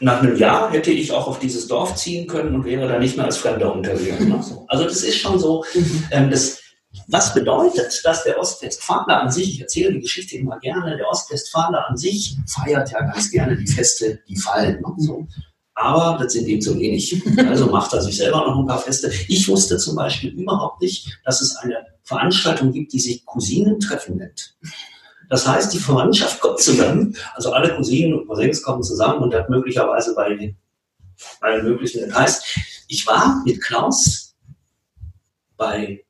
[0.00, 3.16] nach einem Jahr hätte ich auch auf dieses Dorf ziehen können und wäre da nicht
[3.16, 4.24] mehr als Fremder unterwegs.
[4.68, 6.08] Also das ist schon so, mhm.
[6.10, 6.61] ähm, das,
[7.08, 11.88] was bedeutet, dass der Ostwestfaler an sich, ich erzähle die Geschichte immer gerne, der Ostwestfaler
[11.88, 14.80] an sich feiert ja ganz gerne die Feste, die fallen.
[14.80, 14.94] Ne?
[14.98, 15.26] So.
[15.74, 17.22] Aber das sind ihm zu wenig.
[17.48, 19.10] Also macht er sich selber noch ein paar Feste.
[19.28, 24.54] Ich wusste zum Beispiel überhaupt nicht, dass es eine Veranstaltung gibt, die sich Cousinentreffen nennt.
[25.28, 29.48] Das heißt, die Verwandtschaft kommt zusammen, also alle Cousinen und Cousins kommen zusammen und das
[29.48, 30.54] möglicherweise bei
[31.40, 32.08] allen möglichen.
[32.08, 32.44] Das heißt,
[32.88, 34.34] ich war mit Klaus
[35.56, 36.04] bei,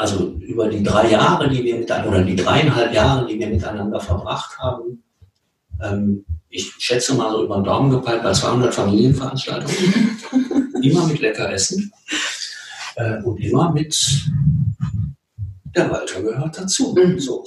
[0.00, 4.00] also über die drei Jahre, die wir miteinander, oder die dreieinhalb Jahre, die wir miteinander
[4.00, 5.02] verbracht haben,
[5.82, 10.18] ähm, ich schätze mal so über den Daumen gepeilt bei 200 Familienveranstaltungen.
[10.82, 11.92] immer mit lecker Essen
[12.96, 14.24] äh, und immer mit
[15.76, 16.94] der Walter gehört dazu.
[16.94, 17.20] Mhm.
[17.20, 17.44] So.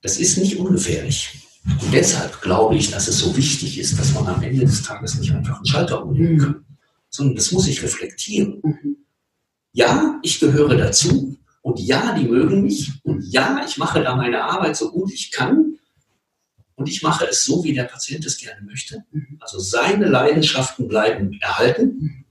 [0.00, 1.46] Das ist nicht ungefährlich.
[1.66, 5.18] Und deshalb glaube ich, dass es so wichtig ist, dass man am Ende des Tages
[5.18, 6.64] nicht einfach einen Schalter umlegen kann,
[7.10, 9.05] sondern das muss ich reflektieren.
[9.76, 9.80] Mhm.
[9.80, 14.42] Ja, ich gehöre dazu und ja, die mögen mich und ja, ich mache da meine
[14.42, 15.78] Arbeit so gut ich kann
[16.74, 19.04] und ich mache es so, wie der Patient es gerne möchte.
[19.12, 19.38] Mhm.
[19.40, 21.84] Also seine Leidenschaften bleiben erhalten.
[21.84, 22.24] Mhm.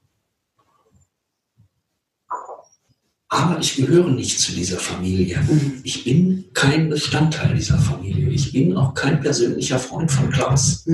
[3.28, 5.40] Aber ich gehöre nicht zu dieser Familie.
[5.40, 5.82] Mhm.
[5.84, 8.30] Ich bin kein Bestandteil dieser Familie.
[8.30, 10.86] Ich bin auch kein persönlicher Freund von Klaus.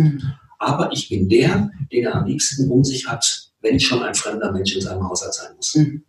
[0.57, 4.51] Aber ich bin der, den er am liebsten um sich hat, wenn schon ein fremder
[4.51, 5.75] Mensch in seinem Haushalt sein muss.
[5.75, 6.03] Und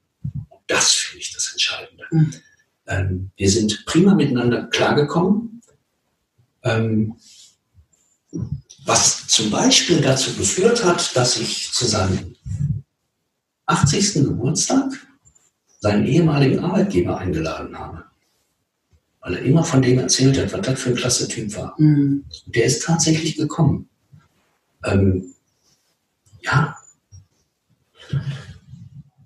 [0.73, 2.05] das finde ich das Entscheidende.
[2.87, 5.63] Ähm, wir sind prima miteinander klargekommen.
[6.65, 7.17] Ähm,
[8.85, 12.35] was zum Beispiel dazu geführt hat, dass ich zu seinem
[13.67, 14.15] 80.
[14.15, 14.91] Geburtstag
[15.81, 18.05] seinen ehemaligen Arbeitgeber eingeladen habe.
[19.21, 21.75] Weil er immer von dem erzählt hat, was das für ein klasse Typ war.
[21.79, 22.25] Mhm.
[22.47, 23.89] Der ist tatsächlich gekommen.
[24.85, 25.35] Ähm,
[26.41, 26.77] ja.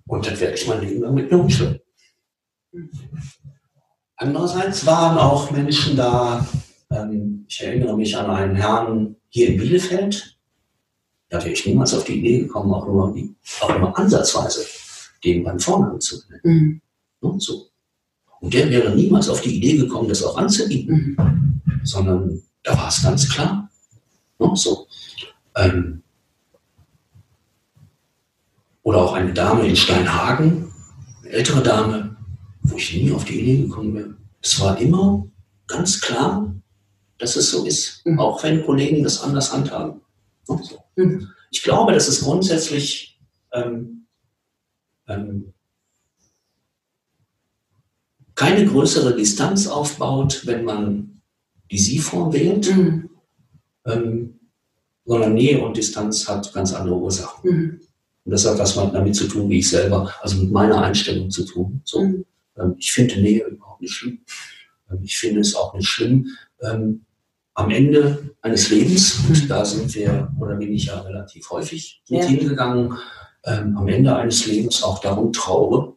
[0.07, 1.81] Und das werde ich mein Leben lang mit mir umschlagen.
[2.73, 2.90] Mhm.
[4.16, 6.47] Andererseits waren auch Menschen da,
[6.90, 10.38] ähm, ich erinnere mich an einen Herrn hier in Bielefeld.
[11.29, 13.14] Da wäre ich niemals auf die Idee gekommen, auch nur,
[13.61, 14.64] auch nur ansatzweise
[15.25, 16.40] den beim Vornamen zu nennen.
[16.45, 16.81] Mhm.
[17.21, 17.66] Und, so.
[18.40, 21.81] und der wäre niemals auf die Idee gekommen, das auch anzubieten, mhm.
[21.83, 23.69] sondern da war es ganz klar.
[24.38, 24.87] Und so.
[25.57, 26.03] Ähm,
[28.87, 30.72] oder auch eine Dame in Steinhagen,
[31.22, 32.16] eine ältere Dame,
[32.62, 34.16] wo ich nie auf die Idee gekommen wäre.
[34.40, 35.27] Es war immer
[35.66, 36.55] ganz klar,
[37.18, 38.20] dass es so ist, mhm.
[38.20, 40.03] auch wenn Kollegen das anders handhaben.
[40.44, 40.61] So.
[40.94, 41.29] Mhm.
[41.51, 43.20] Ich glaube, dass es grundsätzlich
[43.53, 44.07] ähm,
[45.09, 45.53] ähm,
[48.37, 51.22] keine größere Distanz aufbaut, wenn man
[51.72, 53.11] die Sie-Form wählt, mhm.
[53.85, 54.38] ähm,
[55.05, 57.81] sondern Nähe und Distanz hat ganz andere Ursachen.
[58.27, 58.33] Mhm.
[58.33, 61.45] Und das hat was damit zu tun, wie ich selber, also mit meiner Einstellung zu
[61.45, 61.81] tun.
[61.85, 62.25] So, mhm.
[62.59, 64.19] ähm, ich finde Nähe überhaupt nicht schlimm.
[64.91, 66.29] Ähm, ich finde es auch nicht schlimm,
[66.62, 67.05] ähm,
[67.55, 72.23] am Ende eines Lebens, und da sind wir, oder bin ich ja relativ häufig mit
[72.23, 72.29] ja.
[72.29, 72.99] hingegangen,
[73.43, 75.95] am Ende eines Lebens auch darum traue.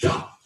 [0.00, 0.38] Ja,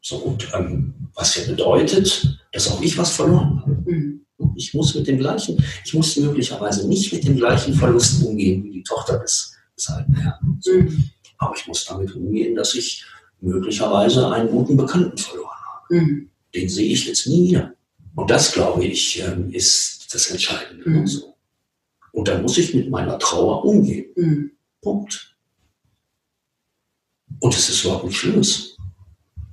[0.00, 3.90] so und ähm, was ja bedeutet, dass auch ich was verloren habe.
[3.90, 4.24] Mhm.
[4.54, 8.70] Ich muss mit dem gleichen, ich muss möglicherweise nicht mit dem gleichen Verlust umgehen wie
[8.70, 10.60] die Tochter des, des alten Herrn.
[10.66, 11.10] Mhm.
[11.38, 13.04] Aber ich muss damit umgehen, dass ich
[13.40, 15.94] möglicherweise einen guten Bekannten verloren habe.
[15.94, 16.30] Mhm.
[16.54, 17.74] Den sehe ich jetzt nie wieder.
[18.14, 20.88] Und das, glaube ich, ähm, ist das Entscheidende.
[20.88, 21.06] Mhm.
[21.06, 21.34] So.
[22.12, 24.06] Und dann muss ich mit meiner Trauer umgehen.
[24.16, 24.50] Mhm.
[24.80, 25.36] Punkt.
[27.40, 28.77] Und es ist überhaupt nichts Schlimmes.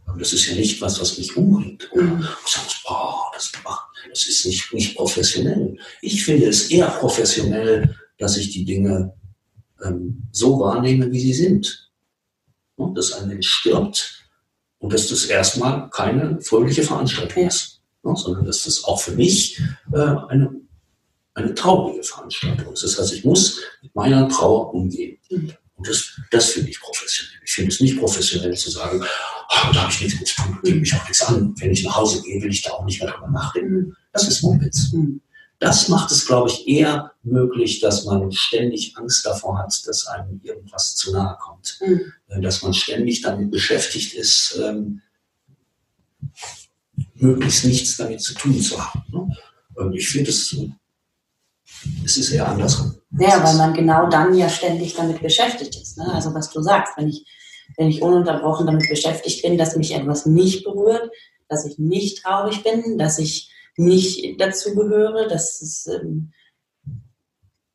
[0.05, 1.91] Und das ist ja nicht was, was mich umbringt.
[1.91, 2.27] Oder mhm.
[2.45, 3.51] sagst, oh, das,
[4.09, 5.77] das ist nicht, nicht professionell.
[6.01, 9.13] Ich finde es eher professionell, dass ich die Dinge
[9.83, 11.91] ähm, so wahrnehme, wie sie sind.
[12.75, 14.25] Und dass ein Mensch stirbt
[14.79, 17.47] und dass das erstmal keine fröhliche Veranstaltung ja.
[17.47, 18.13] ist, ne?
[18.15, 19.61] sondern dass das auch für mich
[19.93, 20.53] äh, eine,
[21.33, 22.83] eine traurige Veranstaltung ist.
[22.83, 25.17] Das heißt, ich muss mit meiner Trauer umgehen.
[25.29, 25.53] Mhm.
[25.75, 27.39] Und das, das finde ich professionell.
[27.55, 30.59] Ich finde es nicht professionell zu sagen, oh, da habe ich nichts mit zu tun,
[30.61, 31.53] geht mich auch nichts an.
[31.57, 33.95] Wenn ich nach Hause gehe, will ich da auch nicht mehr drüber nachdenken.
[34.11, 34.91] Das ist Mumpitz.
[34.91, 35.21] Mhm.
[35.59, 40.41] Das macht es, glaube ich, eher möglich, dass man ständig Angst davor hat, dass einem
[40.43, 41.79] irgendwas zu nahe kommt.
[41.79, 42.41] Mhm.
[42.41, 45.01] Dass man ständig damit beschäftigt ist, ähm,
[47.13, 49.05] möglichst nichts damit zu tun zu haben.
[49.13, 49.33] Ne?
[49.75, 50.53] Und ich finde es
[52.03, 52.95] es ist eher andersrum.
[53.17, 55.97] Ja, weil man genau dann ja ständig damit beschäftigt ist.
[55.97, 56.11] Ne?
[56.13, 57.25] Also was du sagst, wenn ich,
[57.77, 61.09] wenn ich ununterbrochen damit beschäftigt bin, dass mich etwas nicht berührt,
[61.47, 66.31] dass ich nicht traurig bin, dass ich nicht dazu gehöre, dass es ähm,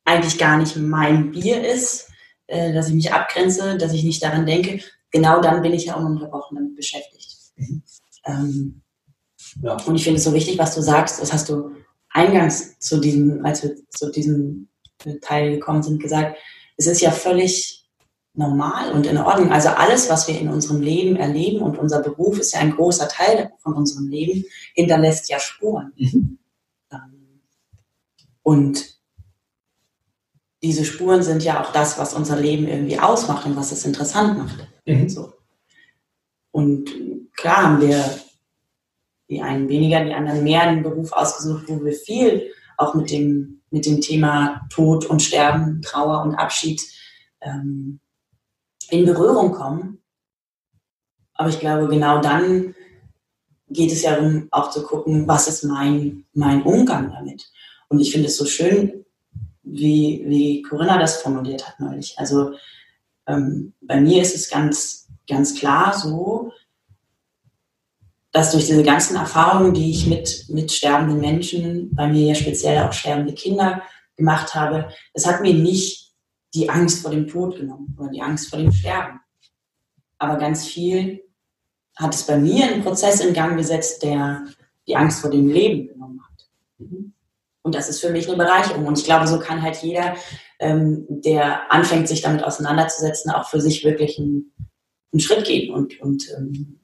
[0.04, 2.08] eigentlich gar nicht mein Bier ist,
[2.46, 5.94] äh, dass ich mich abgrenze, dass ich nicht daran denke, genau dann bin ich ja
[5.94, 7.36] ununterbrochen damit beschäftigt.
[7.56, 7.82] Mhm.
[8.26, 8.82] Ähm,
[9.62, 9.76] ja.
[9.84, 11.70] Und ich finde es so wichtig, was du sagst, das hast du
[12.10, 14.68] eingangs zu diesem, als wir zu diesem
[15.20, 16.38] Teil gekommen sind, gesagt,
[16.76, 17.79] es ist ja völlig
[18.34, 19.52] normal und in Ordnung.
[19.52, 23.08] Also alles, was wir in unserem Leben erleben und unser Beruf ist ja ein großer
[23.08, 25.92] Teil von unserem Leben, hinterlässt ja Spuren.
[25.96, 26.38] Mhm.
[26.92, 27.40] Ähm,
[28.42, 28.98] und
[30.62, 34.38] diese Spuren sind ja auch das, was unser Leben irgendwie ausmacht und was es interessant
[34.38, 34.68] macht.
[34.86, 35.08] Mhm.
[35.08, 35.32] So.
[36.52, 36.90] Und
[37.34, 38.04] klar haben wir
[39.28, 43.62] die einen weniger, die anderen mehr einen Beruf ausgesucht, wo wir viel auch mit dem,
[43.70, 46.82] mit dem Thema Tod und Sterben, Trauer und Abschied
[47.40, 48.00] ähm,
[48.90, 49.98] in Berührung kommen.
[51.34, 52.74] Aber ich glaube, genau dann
[53.68, 57.50] geht es ja darum, auch zu gucken, was ist mein, mein Umgang damit.
[57.88, 59.04] Und ich finde es so schön,
[59.62, 62.18] wie, wie Corinna das formuliert hat neulich.
[62.18, 62.52] Also
[63.26, 66.52] ähm, bei mir ist es ganz, ganz klar so,
[68.32, 72.82] dass durch diese ganzen Erfahrungen, die ich mit, mit sterbenden Menschen, bei mir ja speziell
[72.82, 73.82] auch sterbende Kinder
[74.16, 76.09] gemacht habe, das hat mir nicht
[76.54, 79.20] die Angst vor dem Tod genommen oder die Angst vor dem Sterben.
[80.18, 81.22] Aber ganz viel
[81.96, 84.44] hat es bei mir einen Prozess in Gang gesetzt, der
[84.86, 86.48] die Angst vor dem Leben genommen hat.
[87.62, 88.86] Und das ist für mich eine Bereicherung.
[88.86, 90.16] Und ich glaube, so kann halt jeder,
[90.58, 94.52] ähm, der anfängt, sich damit auseinanderzusetzen, auch für sich wirklich einen,
[95.12, 96.80] einen Schritt gehen und, und ähm,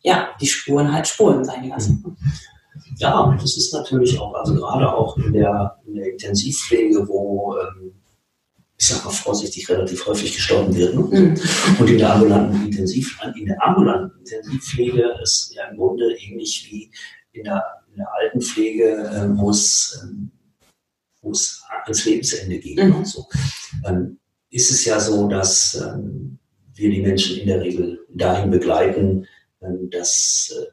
[0.00, 2.16] ja, die Spuren halt Spuren sein lassen.
[2.98, 7.97] Ja, das ist natürlich auch, also gerade auch in der, in der Intensivpflege, wo, ähm,
[8.80, 10.94] ich sage mal vorsichtig, relativ häufig gestorben wird.
[10.94, 11.00] Ne?
[11.02, 11.40] Mhm.
[11.80, 16.90] Und in der ambulanten Intensiv, in der ambulanten Intensivpflege ist ja im Grunde ähnlich wie
[17.32, 20.30] in der, in der Altenpflege, äh, wo es, ähm,
[21.30, 22.82] es ans Lebensende geht.
[22.82, 23.04] Mhm.
[23.04, 23.26] So.
[23.84, 24.18] Ähm,
[24.50, 26.38] ist es ja so, dass ähm,
[26.74, 29.26] wir die Menschen in der Regel dahin begleiten,
[29.60, 30.66] ähm, dass, äh,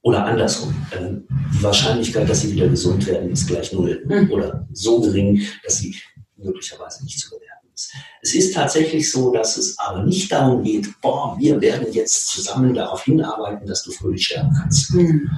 [0.00, 4.30] oder andersrum, ähm, die Wahrscheinlichkeit, dass sie wieder gesund werden, ist gleich null mhm.
[4.32, 5.94] oder so gering, dass sie
[6.38, 7.92] möglicherweise nicht zu bewerten ist.
[8.22, 12.74] Es ist tatsächlich so, dass es aber nicht darum geht, boah, wir werden jetzt zusammen
[12.74, 15.30] darauf hinarbeiten, dass du fröhlich sterben kannst, mhm.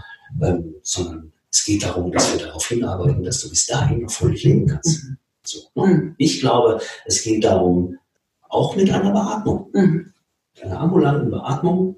[0.42, 4.44] ähm, sondern es geht darum, dass wir darauf hinarbeiten, dass du bis dahin noch fröhlich
[4.44, 5.04] leben kannst.
[5.04, 5.18] Mhm.
[5.44, 5.86] So, ne?
[5.86, 6.14] Mhm.
[6.18, 7.98] Ich glaube, es geht darum,
[8.48, 10.12] auch mit einer Beatmung, mhm.
[10.62, 11.96] einer ambulanten Beatmung,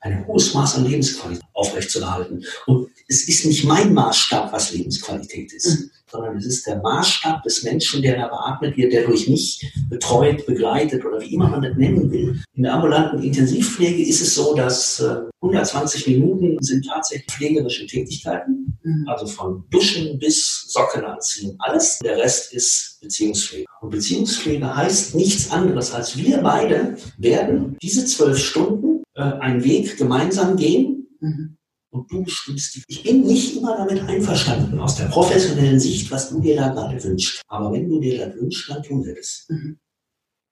[0.00, 2.44] ein hohes Maß an Lebensqualität aufrechtzuerhalten.
[2.66, 5.90] Und es ist nicht mein Maßstab, was Lebensqualität ist, mhm.
[6.10, 10.46] sondern es ist der Maßstab des Menschen, der da beatmet wird, der durch mich betreut,
[10.46, 12.40] begleitet oder wie immer man das nennen will.
[12.54, 18.78] In der ambulanten Intensivpflege ist es so, dass äh, 120 Minuten sind tatsächlich pflegerische Tätigkeiten,
[18.82, 19.06] mhm.
[19.06, 21.98] also von Duschen bis Socken anziehen, alles.
[21.98, 23.66] Der Rest ist Beziehungspflege.
[23.80, 29.98] Und Beziehungspflege heißt nichts anderes, als wir beide werden diese zwölf Stunden äh, einen Weg
[29.98, 31.56] gemeinsam gehen mhm.
[31.90, 32.84] und du bestimmst die.
[32.88, 37.02] Ich bin nicht immer damit einverstanden, aus der professionellen Sicht, was du dir da gerade
[37.04, 37.42] wünschst.
[37.48, 39.46] Aber wenn du dir das wünschst, dann tun wir das.
[39.48, 39.78] Mhm.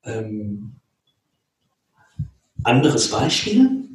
[0.04, 0.72] Ähm,
[2.62, 3.88] anderes Beispiel.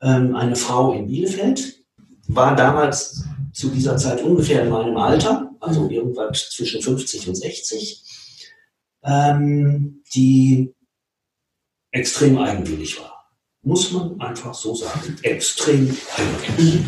[0.00, 1.84] Ähm, eine Frau in Bielefeld
[2.28, 5.90] war damals zu dieser Zeit ungefähr in meinem Alter, also mhm.
[5.90, 8.02] irgendwas zwischen 50 und 60.
[9.04, 10.72] Ähm, die
[11.90, 13.11] extrem eigenwillig war.
[13.64, 15.16] Muss man einfach so sagen.
[15.22, 16.84] Extrem eigenwillig.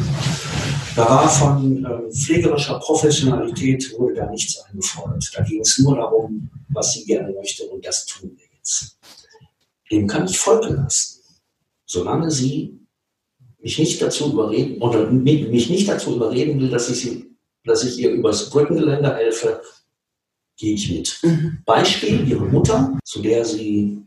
[0.97, 5.31] Da war von äh, pflegerischer Professionalität wurde da nichts eingefordert.
[5.37, 8.99] Da ging es nur darum, was sie gerne möchte und das tun wir jetzt.
[9.91, 11.23] Dem kann ich Folge leisten.
[11.87, 12.81] Solange sie
[13.61, 17.99] mich nicht dazu überreden oder mich nicht dazu überreden will, dass ich, sie, dass ich
[17.99, 19.63] ihr übers Brückengeländer helfe,
[20.57, 21.19] gehe ich mit.
[21.23, 21.59] Mhm.
[21.65, 24.05] Beispiel, ihre Mutter, zu der sie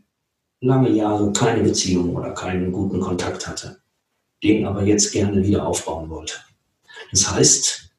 [0.60, 3.80] lange Jahre keine Beziehung oder keinen guten Kontakt hatte,
[4.42, 6.34] den aber jetzt gerne wieder aufbauen wollte.
[7.10, 7.90] Das heißt,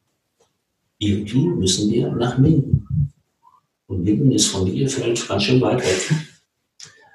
[0.98, 3.14] irgendwie müssen wir nach Minden.
[3.88, 6.12] Und Minden ist von Bielefeld ganz schön weit weg.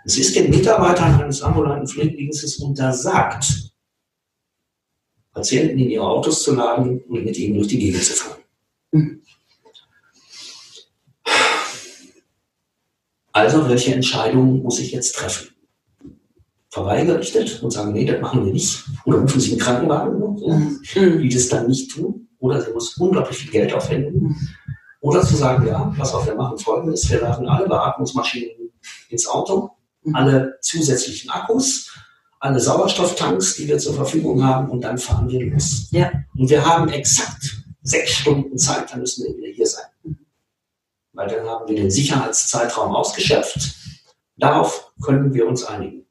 [0.07, 3.73] Es ist den Mitarbeitern eines ambulanten Pflegedienstes untersagt,
[5.33, 8.43] Patienten in ihre Autos zu laden und mit ihnen durch die Gegend zu fahren.
[13.35, 15.49] Also, welche Entscheidung muss ich jetzt treffen?
[16.71, 18.85] Verweigerichtet und sagen, nee, das machen wir nicht.
[19.05, 21.21] Oder rufen Sie einen Krankenwagen, mhm.
[21.21, 22.29] die das dann nicht tun.
[22.39, 24.23] Oder sie muss unglaublich viel Geld aufwenden.
[24.23, 24.49] Mhm.
[25.01, 28.71] Oder zu sagen, ja, was auf wir machen folgendes, wir laden alle Beatmungsmaschinen
[29.09, 29.71] ins Auto,
[30.05, 30.15] mhm.
[30.15, 31.93] alle zusätzlichen Akkus,
[32.39, 35.89] alle Sauerstofftanks, die wir zur Verfügung haben, und dann fahren wir los.
[35.91, 36.13] Ja.
[36.37, 39.87] Und wir haben exakt sechs Stunden Zeit, dann müssen wir wieder hier sein.
[41.15, 43.75] Weil dann haben wir den Sicherheitszeitraum ausgeschöpft.
[44.37, 46.05] Darauf können wir uns einigen.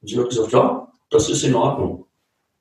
[0.00, 2.06] Und sie hat gesagt, ja, das ist in Ordnung.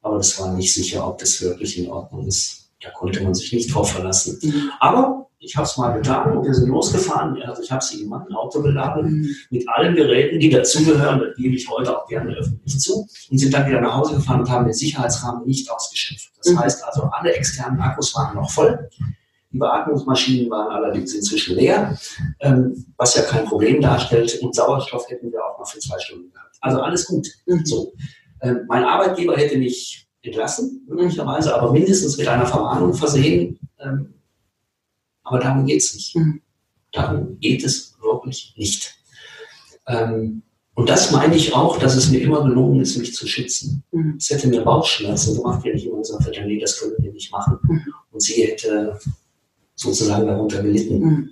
[0.01, 2.69] Aber das war nicht sicher, ob das wirklich in Ordnung ist.
[2.81, 4.39] Da konnte man sich nicht drauf verlassen.
[4.41, 4.71] Mhm.
[4.79, 7.41] Aber ich habe es mal getan und wir sind losgefahren.
[7.43, 9.35] Also ich habe sie in mein Auto geladen mhm.
[9.49, 11.19] mit allen Geräten, die dazugehören.
[11.19, 13.07] Das gebe ich heute auch gerne öffentlich zu.
[13.29, 16.31] Und sind dann wieder nach Hause gefahren und haben den Sicherheitsrahmen nicht ausgeschöpft.
[16.37, 16.59] Das mhm.
[16.59, 18.89] heißt also, alle externen Akkus waren noch voll.
[19.51, 21.97] Die Beatmungsmaschinen waren allerdings inzwischen leer,
[22.41, 24.39] ähm, was ja kein Problem darstellt.
[24.41, 26.55] Und Sauerstoff hätten wir auch noch für zwei Stunden gehabt.
[26.61, 27.27] Also alles gut.
[27.45, 27.65] Mhm.
[27.65, 27.93] So.
[28.41, 33.59] Ähm, mein Arbeitgeber hätte mich entlassen, möglicherweise, aber mindestens mit einer Verwarnung versehen.
[33.79, 34.13] Ähm,
[35.23, 36.15] aber darum geht es nicht.
[36.15, 36.41] Mhm.
[36.91, 38.95] Darum geht es wirklich nicht.
[39.87, 43.83] Ähm, und das meine ich auch, dass es mir immer gelungen ist, mich zu schützen.
[43.91, 44.17] Mhm.
[44.19, 47.31] Es hätte mir Bauchschmerzen gemacht, wenn ich immer gesagt hätte, nee, das können wir nicht
[47.31, 47.57] machen.
[48.11, 48.99] Und sie hätte
[49.77, 50.99] sozusagen darunter gelitten.
[50.99, 51.29] Mhm.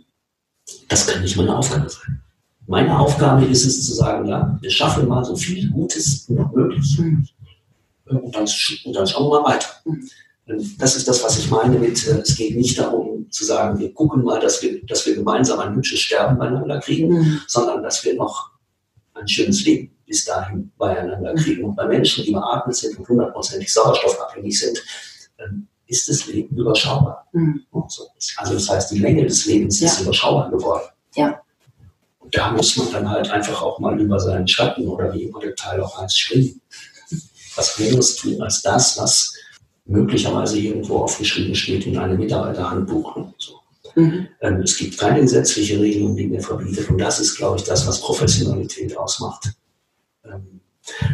[0.87, 2.21] Das kann nicht meine Aufgabe sein.
[2.67, 6.51] Meine Aufgabe ist es zu sagen, ja, wir schaffen mal so viel Gutes wie noch
[6.53, 6.97] möglich.
[6.97, 7.27] Mhm.
[8.05, 8.47] Und, dann,
[8.85, 9.67] und dann schauen wir mal weiter.
[9.83, 10.09] Mhm.
[10.77, 13.91] Das ist das, was ich meine mit, äh, es geht nicht darum zu sagen, wir
[13.93, 17.41] gucken mal, dass wir, dass wir gemeinsam ein hübsches Sterben beieinander kriegen, mhm.
[17.47, 18.51] sondern dass wir noch
[19.15, 21.63] ein schönes Leben bis dahin beieinander kriegen.
[21.63, 24.83] Und bei Menschen, die beatmet sind und hundertprozentig sauerstoffabhängig sind,
[25.39, 27.27] ähm, ist das Leben überschaubar.
[27.33, 27.65] Mhm.
[27.71, 29.87] Also das heißt, die Länge des Lebens ja.
[29.87, 30.85] ist überschaubar geworden.
[31.15, 31.41] Ja.
[32.19, 35.39] Und da muss man dann halt einfach auch mal über seinen Schatten oder wie immer
[35.39, 36.61] der Teil auch heißt springen.
[37.55, 39.33] Was anderes tun als das, was
[39.85, 43.15] möglicherweise irgendwo aufgeschrieben steht in einem Mitarbeiterhandbuch.
[43.37, 43.59] So.
[43.95, 44.27] Mhm.
[44.41, 46.89] Ähm, es gibt keine gesetzliche Regelung, die mir verbietet.
[46.89, 49.51] Und das ist, glaube ich, das, was Professionalität ausmacht.
[50.25, 50.59] Ähm,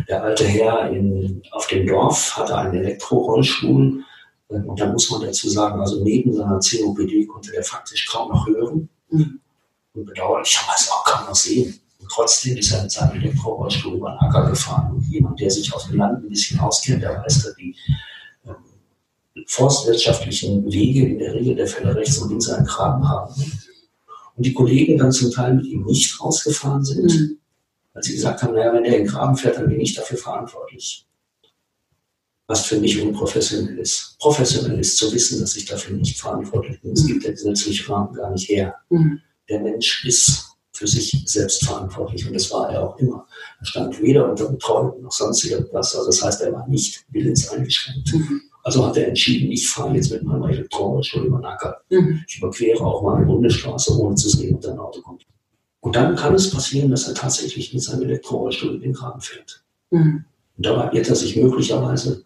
[0.07, 4.03] der alte Herr in, auf dem Dorf hatte einen Elektrorollstuhl
[4.51, 8.45] und da muss man dazu sagen, also neben seiner COPD konnte er faktisch kaum noch
[8.47, 8.89] hören.
[9.09, 9.39] Mhm.
[9.93, 11.79] Und bedauerlicherweise auch kaum noch sehen.
[11.99, 14.95] Und trotzdem ist er mit seinem Elektrorollstuhl über den Acker gefahren.
[14.95, 17.75] Und jemand, der sich auf dem Land ein bisschen auskennt, der weiß, dass die
[18.45, 18.55] ähm,
[19.47, 23.33] forstwirtschaftlichen Wege in der Regel der Fälle rechts und links einen Graben haben.
[24.35, 27.37] Und die Kollegen dann zum Teil mit ihm nicht rausgefahren sind, mhm.
[27.93, 30.17] weil sie gesagt haben, naja, wenn der in den Graben fährt, dann bin ich dafür
[30.17, 31.05] verantwortlich
[32.51, 34.17] was für mich unprofessionell ist.
[34.19, 36.91] Professionell ist zu wissen, dass ich dafür nicht verantwortlich bin.
[36.91, 38.75] Es gibt der gesetzliche Rahmen gar nicht her.
[38.89, 39.21] Mhm.
[39.47, 43.25] Der Mensch ist für sich selbst verantwortlich und das war er auch immer.
[43.59, 45.95] Er stand weder unter Betreuung noch sonst irgendwas.
[45.95, 48.13] Also das heißt, er war nicht willenseingeschränkt.
[48.13, 48.41] Mhm.
[48.63, 51.81] Also hat er entschieden, ich fahre jetzt mit meinem Elektroauto über den Acker.
[51.89, 52.21] Mhm.
[52.27, 55.25] Ich überquere auch mal eine Bundesstraße, ohne zu sehen, ob da ein Auto kommt.
[55.79, 59.63] Und dann kann es passieren, dass er tatsächlich mit seinem Elektroauto in den Graben fährt.
[59.89, 60.25] Mhm.
[60.57, 62.25] Und dabei wird er sich möglicherweise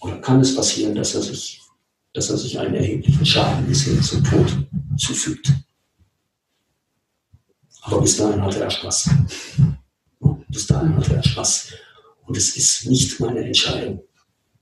[0.00, 1.60] oder kann es passieren, dass er sich,
[2.12, 4.56] dass er sich einen erheblichen Schaden bis hin zum Tod
[4.96, 5.52] zufügt.
[7.82, 9.10] Aber bis dahin hatte er Spaß.
[10.48, 11.72] Bis dahin hatte er Spaß.
[12.26, 14.02] Und es ist nicht meine Entscheidung,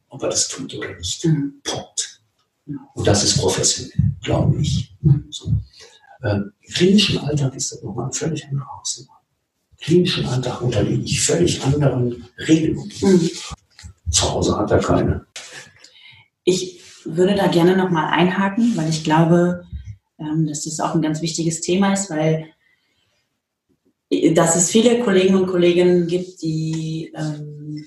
[0.09, 1.24] ob er das tut oder nicht.
[1.24, 1.61] Mhm.
[1.62, 2.20] Punkt.
[2.95, 4.95] Und das ist professionell, glaube ich.
[5.01, 5.26] Mhm.
[5.30, 5.55] So.
[6.22, 9.20] Ähm, Im klinischen Alltag ist das nochmal eine völlig andere Hausnummer.
[9.80, 12.91] Klinischen Alltag unterliege ich völlig anderen Regelungen.
[14.15, 15.27] Zu Hause hat er keine.
[16.45, 19.65] Ich würde da gerne nochmal einhaken, weil ich glaube,
[20.19, 22.47] ähm, dass das auch ein ganz wichtiges Thema ist, weil
[24.35, 27.87] dass es viele Kolleginnen und Kollegen gibt, die, ähm,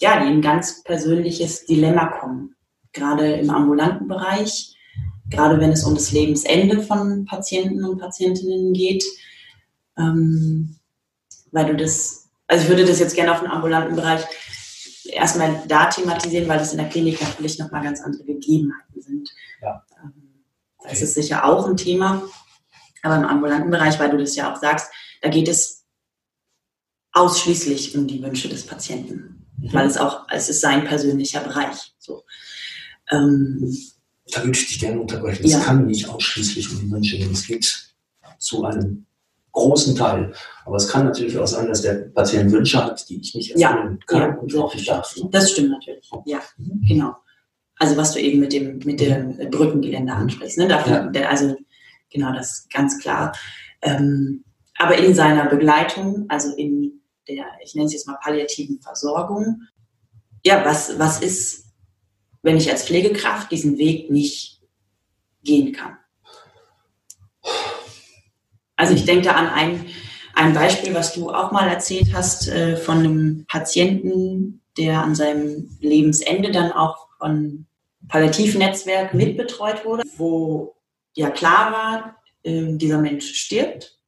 [0.00, 2.56] ja, die in ein ganz persönliches Dilemma kommen.
[2.92, 4.74] Gerade im ambulanten Bereich,
[5.28, 9.04] gerade wenn es um das Lebensende von Patienten und Patientinnen geht.
[9.96, 10.76] Ähm,
[11.52, 14.22] weil du das, also ich würde das jetzt gerne auf den ambulanten Bereich
[15.12, 19.30] erstmal da thematisieren, weil das in der Klinik natürlich nochmal ganz andere Gegebenheiten sind.
[19.62, 19.84] Ja.
[20.02, 20.44] Ähm,
[20.82, 21.04] das okay.
[21.04, 22.22] ist sicher auch ein Thema,
[23.02, 24.90] aber im ambulanten Bereich, weil du das ja auch sagst,
[25.22, 25.84] da geht es
[27.12, 29.72] ausschließlich um die Wünsche des Patienten, mhm.
[29.72, 31.94] weil es auch, es ist sein persönlicher Bereich.
[31.98, 32.24] So.
[33.10, 33.76] Ähm,
[34.32, 35.44] da würde ich dich gerne unterbrechen.
[35.44, 35.60] Es ja.
[35.60, 37.32] kann nicht ausschließlich um die Wünsche gehen.
[37.32, 37.92] Es geht
[38.38, 39.06] zu einem
[39.52, 40.32] großen Teil.
[40.64, 43.98] Aber es kann natürlich auch sein, dass der Patient Wünsche hat, die ich nicht erfüllen
[44.00, 45.16] ja, kann ja, und auch nicht darf.
[45.16, 45.28] Ne?
[45.30, 46.08] Das stimmt natürlich.
[46.24, 46.84] Ja, mhm.
[46.86, 47.16] genau.
[47.76, 50.58] Also was du eben mit dem, mit dem Brückengeländer ansprichst.
[50.58, 50.68] Ne?
[50.68, 51.28] Dafür, ja.
[51.28, 51.56] Also
[52.10, 53.32] genau, das ist ganz klar.
[53.82, 54.44] Ähm,
[54.78, 59.62] aber in seiner Begleitung, also in der, ich nenne es jetzt mal palliativen Versorgung,
[60.44, 61.66] ja, was, was ist,
[62.42, 64.62] wenn ich als Pflegekraft diesen Weg nicht
[65.42, 65.96] gehen kann?
[68.80, 69.84] Also ich denke da an ein,
[70.32, 75.76] ein Beispiel, was du auch mal erzählt hast, äh, von einem Patienten, der an seinem
[75.80, 77.66] Lebensende dann auch von
[78.08, 80.76] Palliativnetzwerk mitbetreut wurde, wo
[81.12, 83.98] ja klar war, äh, dieser Mensch stirbt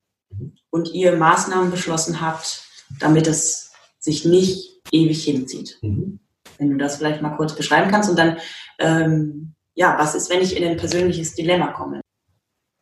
[0.70, 2.64] und ihr Maßnahmen beschlossen habt,
[2.98, 5.76] damit es sich nicht ewig hinzieht.
[5.82, 6.18] Mhm.
[6.56, 8.38] Wenn du das vielleicht mal kurz beschreiben kannst und dann,
[8.78, 12.01] ähm, ja, was ist, wenn ich in ein persönliches Dilemma komme?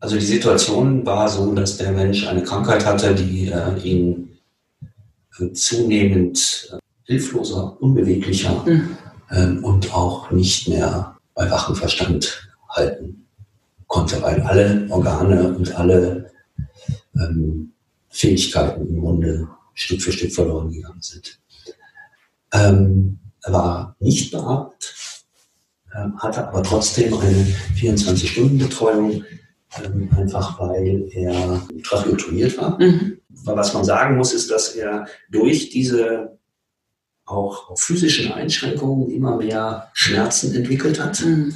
[0.01, 4.39] Also die Situation war so, dass der Mensch eine Krankheit hatte, die äh, ihn
[5.39, 8.97] äh, zunehmend äh, hilfloser, unbeweglicher mhm.
[9.33, 13.29] Ähm, und auch nicht mehr bei wachem Verstand halten
[13.87, 16.33] konnte, weil alle Organe und alle
[17.15, 17.73] ähm,
[18.09, 21.39] Fähigkeiten im Grunde Stück für Stück verloren gegangen sind.
[22.53, 24.95] Ähm, er war nicht beatmet,
[25.97, 27.47] ähm, hatte aber trotzdem eine
[27.77, 29.25] 24-Stunden-Betreuung
[29.79, 32.81] ähm, einfach weil er tracheotomiert war.
[32.81, 33.19] Mhm.
[33.29, 36.39] Was man sagen muss, ist, dass er durch diese
[37.25, 41.25] auch physischen Einschränkungen immer mehr Schmerzen entwickelt hat.
[41.25, 41.55] Mhm.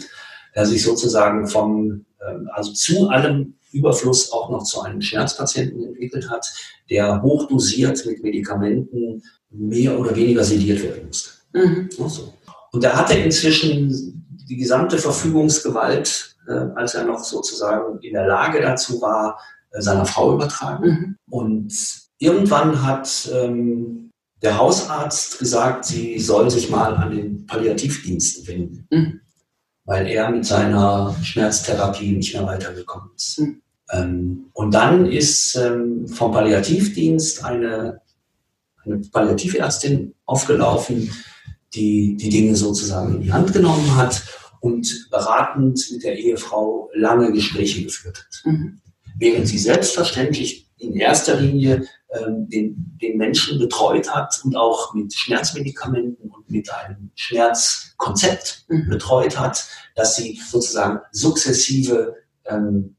[0.53, 6.31] Er sich sozusagen vom, ähm, also zu allem Überfluss auch noch zu einem Schmerzpatienten entwickelt
[6.31, 6.47] hat,
[6.89, 11.31] der hochdosiert mit Medikamenten mehr oder weniger sediert werden musste.
[11.53, 11.89] Mhm.
[12.73, 16.34] Und hat er inzwischen die gesamte Verfügungsgewalt
[16.74, 19.38] als er noch sozusagen in der Lage dazu war,
[19.70, 20.86] äh, seiner Frau übertragen.
[20.86, 21.16] Mhm.
[21.28, 21.72] Und
[22.18, 24.11] irgendwann hat ähm,
[24.42, 29.20] der Hausarzt gesagt, sie soll sich mal an den Palliativdienst wenden, mhm.
[29.84, 33.40] weil er mit seiner Schmerztherapie nicht mehr weitergekommen ist.
[33.40, 33.62] Mhm.
[33.90, 38.01] Ähm, und dann ist ähm, vom Palliativdienst eine,
[38.84, 41.11] eine Palliativärztin aufgelaufen,
[41.74, 44.22] die die Dinge sozusagen in die Hand genommen hat
[44.65, 48.51] und beratend mit der Ehefrau lange Gespräche geführt hat.
[48.51, 48.81] Mhm.
[49.19, 55.12] Während sie selbstverständlich in erster Linie ähm, den, den Menschen betreut hat und auch mit
[55.12, 58.89] Schmerzmedikamenten und mit einem Schmerzkonzept mhm.
[58.89, 62.97] betreut hat, dass sie sozusagen sukzessive ähm,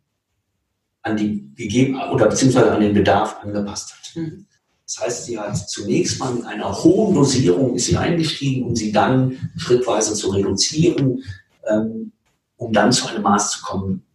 [1.01, 4.15] an die gegeben oder beziehungsweise an den Bedarf angepasst hat.
[4.21, 4.45] Mhm.
[4.85, 8.91] Das heißt, sie hat zunächst mal mit einer hohen Dosierung ist sie eingestiegen, um sie
[8.91, 11.23] dann schrittweise zu reduzieren,
[11.67, 12.11] ähm,
[12.57, 14.05] um dann zu einem Maß zu kommen,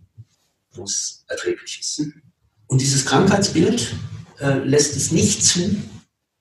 [0.72, 2.02] wo es erträglich ist.
[2.66, 3.94] Und dieses Krankheitsbild
[4.40, 5.76] äh, lässt es nicht zu,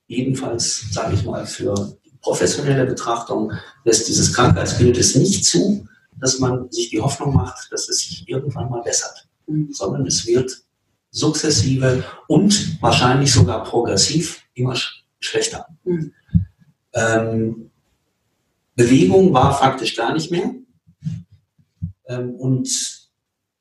[0.06, 3.52] jedenfalls sage ich mal für professionelle Betrachtung,
[3.84, 5.86] lässt dieses Krankheitsbild es nicht zu,
[6.20, 9.72] dass man sich die Hoffnung macht, dass es sich irgendwann mal bessert, mhm.
[9.72, 10.62] sondern es wird
[11.10, 15.66] sukzessive und wahrscheinlich sogar progressiv immer sch schlechter.
[15.84, 16.12] Mhm.
[16.94, 17.70] Ähm,
[18.74, 20.54] Bewegung war faktisch gar nicht mehr.
[22.10, 23.08] Ähm, und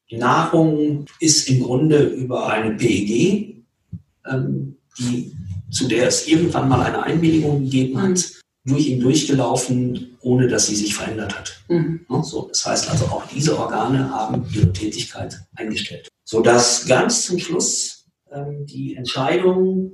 [0.10, 3.64] Nahrung ist im Grunde über eine PEG,
[4.26, 5.32] ähm, die,
[5.70, 8.26] zu der es irgendwann mal eine Einwilligung gegeben hat,
[8.64, 8.72] mhm.
[8.72, 11.64] durch ihn durchgelaufen, ohne dass sie sich verändert hat.
[11.70, 12.06] Mhm.
[12.24, 16.10] So, das heißt also, auch diese Organe haben ihre Tätigkeit eingestellt.
[16.26, 19.92] Sodass ganz zum Schluss ähm, die Entscheidung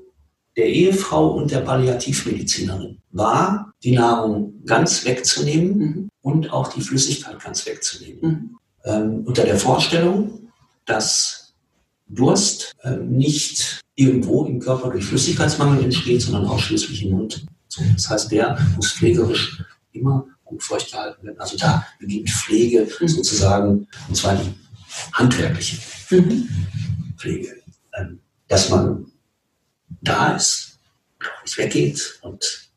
[0.58, 6.10] der Ehefrau und der Palliativmedizinerin war, die Nahrung ganz wegzunehmen mhm.
[6.22, 8.22] und auch die Flüssigkeit ganz wegzunehmen.
[8.22, 8.58] Mhm.
[8.86, 10.52] Ähm, unter der Vorstellung,
[10.86, 11.54] dass
[12.08, 17.46] Durst äh, nicht irgendwo im Körper durch Flüssigkeitsmangel entsteht, sondern ausschließlich im Mund.
[17.68, 21.40] So, das heißt, der muss pflegerisch immer gut feucht gehalten werden.
[21.40, 23.08] Also da beginnt Pflege mhm.
[23.08, 24.54] sozusagen, und zwar die
[25.14, 25.78] handwerkliche
[26.12, 26.48] mhm.
[27.18, 27.56] Pflege.
[27.98, 29.12] Ähm, dass man
[30.08, 30.80] da ist,
[31.44, 32.70] nicht weggeht und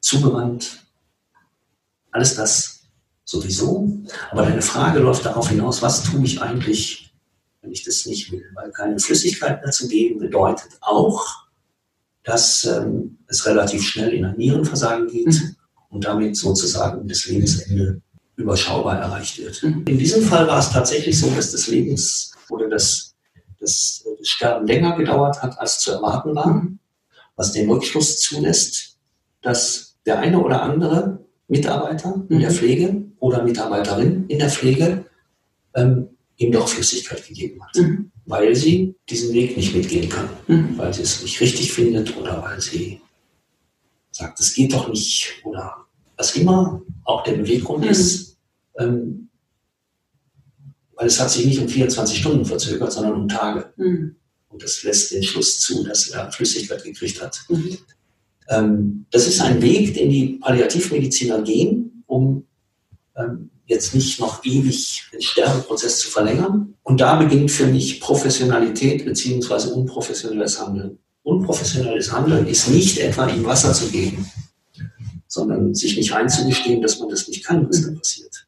[0.00, 0.84] zugewandt.
[2.10, 2.76] Alles das
[3.24, 3.88] sowieso.
[4.30, 7.12] Aber deine Frage läuft darauf hinaus, was tue ich eigentlich,
[7.60, 8.44] wenn ich das nicht will?
[8.54, 11.26] Weil keine Flüssigkeit mehr zu geben bedeutet auch,
[12.22, 15.56] dass ähm, es relativ schnell in ein Nierenversagen geht mhm.
[15.90, 18.00] und damit sozusagen das Lebensende
[18.36, 19.62] überschaubar erreicht wird.
[19.62, 19.84] Mhm.
[19.86, 23.14] In diesem Fall war es tatsächlich so, dass das Lebens oder das,
[23.58, 24.04] das,
[24.64, 26.78] länger gedauert hat, als zu erwarten war, mhm.
[27.36, 28.98] was den Rückschluss zulässt,
[29.42, 32.54] dass der eine oder andere Mitarbeiter in der mhm.
[32.54, 35.04] Pflege oder Mitarbeiterin in der Pflege
[35.74, 38.10] ähm, ihm doch Flüssigkeit gegeben hat, mhm.
[38.26, 40.76] weil sie diesen Weg nicht mitgehen kann, mhm.
[40.76, 43.00] weil sie es nicht richtig findet oder weil sie
[44.10, 47.90] sagt, es geht doch nicht oder was immer auch der Beweggrund mhm.
[47.90, 48.38] ist,
[48.78, 49.25] ähm,
[50.96, 53.72] weil es hat sich nicht um 24 Stunden verzögert, sondern um Tage.
[53.76, 54.16] Mhm.
[54.48, 57.40] Und das lässt den Schluss zu, dass er Flüssigkeit gekriegt hat.
[57.48, 57.78] Mhm.
[58.48, 62.46] Ähm, das ist ein Weg, den die Palliativmediziner gehen, um
[63.16, 66.74] ähm, jetzt nicht noch ewig den Sterbeprozess zu verlängern.
[66.82, 70.98] Und da beginnt für mich Professionalität beziehungsweise unprofessionelles Handeln.
[71.22, 74.30] Unprofessionelles Handeln ist nicht etwa ihm Wasser zu geben,
[75.26, 78.45] sondern sich nicht einzugestehen, dass man das nicht kann, was da passiert.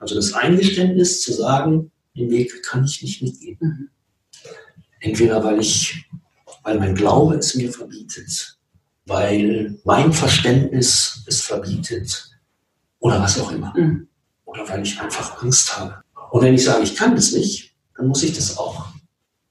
[0.00, 3.58] Also das Eingeständnis zu sagen, den Weg kann ich nicht mitgehen.
[3.60, 3.88] Mhm.
[5.00, 6.04] Entweder weil ich,
[6.62, 8.58] weil mein Glaube es mir verbietet,
[9.06, 12.30] weil mein Verständnis es verbietet
[12.98, 13.72] oder was auch immer.
[13.76, 14.08] Mhm.
[14.46, 16.02] Oder weil ich einfach Angst habe.
[16.32, 18.86] Und wenn ich sage, ich kann das nicht, dann muss ich das auch,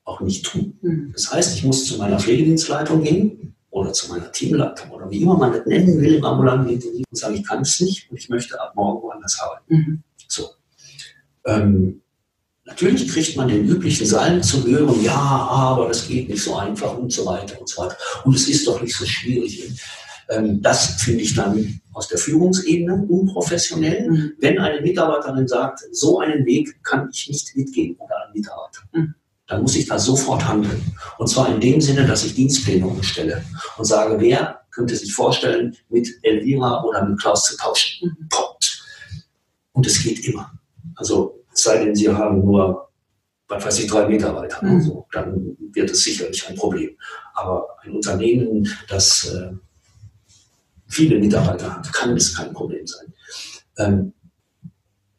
[0.04, 0.78] auch nicht tun.
[0.82, 1.12] Mhm.
[1.14, 5.38] Das heißt, ich muss zu meiner Pflegedienstleitung gehen oder zu meiner Teamleitung oder wie immer
[5.38, 8.30] man das nennen will im ambulanten Intensiv und sagen, ich kann es nicht und ich
[8.30, 10.04] möchte ab morgen woanders arbeiten.
[10.30, 10.50] So.
[11.46, 12.02] Ähm,
[12.66, 16.98] natürlich kriegt man den üblichen Salm zu hören, ja, aber das geht nicht so einfach
[16.98, 17.98] und so weiter und so weiter.
[18.24, 19.72] Und es ist doch nicht so schwierig.
[20.30, 24.34] Ähm, das finde ich dann aus der Führungsebene unprofessionell, mhm.
[24.40, 28.82] wenn eine Mitarbeiterin sagt, so einen Weg kann ich nicht mitgehen oder ein Mitarbeiter.
[28.94, 29.16] Mhm.
[29.48, 30.82] Dann muss ich da sofort handeln.
[31.18, 33.44] Und zwar in dem Sinne, dass ich Dienstpläne umstelle
[33.78, 38.16] und sage, wer könnte sich vorstellen, mit Elvira oder mit Klaus zu tauschen.
[38.20, 38.30] Mhm.
[38.30, 38.79] Punkt.
[39.80, 40.52] Und es geht immer.
[40.96, 42.90] Also es sei denn, Sie haben nur,
[43.48, 44.62] was weiß ich, drei Mitarbeiter.
[44.62, 44.76] Mhm.
[44.76, 46.98] Also, dann wird es sicherlich ein Problem.
[47.34, 49.54] Aber ein Unternehmen, das äh,
[50.86, 53.14] viele Mitarbeiter hat, kann es kein Problem sein.
[53.78, 54.14] Ähm,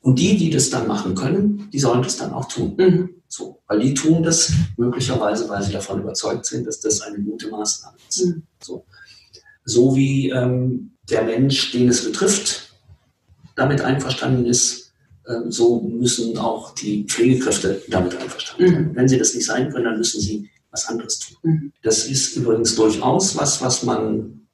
[0.03, 2.75] und die, die das dann machen können, die sollen das dann auch tun.
[2.77, 3.15] Mhm.
[3.29, 7.49] So, weil die tun das möglicherweise, weil sie davon überzeugt sind, dass das eine gute
[7.49, 8.27] Maßnahme ist.
[8.27, 8.43] Mhm.
[8.63, 8.85] So.
[9.65, 12.70] so wie ähm, der Mensch, den es betrifft,
[13.61, 14.93] damit einverstanden ist,
[15.29, 18.89] ähm, so müssen auch die Pflegekräfte damit einverstanden sein.
[18.89, 18.97] Mhm.
[18.97, 21.37] Wenn sie das nicht sein können, dann müssen sie was anderes tun.
[21.43, 21.73] Mhm.
[21.83, 24.47] Das ist übrigens durchaus was, was man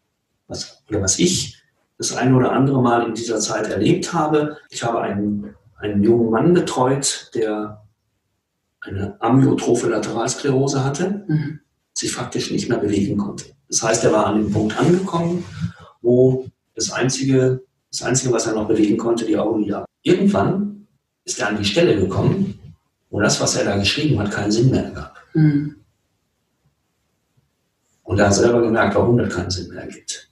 [0.49, 1.63] was, oder was ich
[1.99, 4.59] das eine oder andere Mal in dieser Zeit erlebt habe.
[4.71, 7.83] Ich habe einen, einen jungen Mann betreut, der
[8.81, 11.61] eine amyotrophe Lateralsklerose hatte, mhm.
[11.95, 13.47] sich faktisch nicht mehr bewegen konnte.
[13.69, 15.45] Das heißt, er war an dem Punkt angekommen,
[16.03, 17.65] wo das Einzige,
[17.99, 19.85] das Einzige, was er noch bewegen konnte, die Augenlider.
[20.03, 20.87] Irgendwann
[21.25, 22.59] ist er an die Stelle gekommen,
[23.11, 25.19] wo das, was er da geschrieben hat, keinen Sinn mehr gab.
[25.35, 25.77] Mhm.
[28.03, 30.27] Und er hat selber gemerkt, warum das keinen Sinn mehr ergibt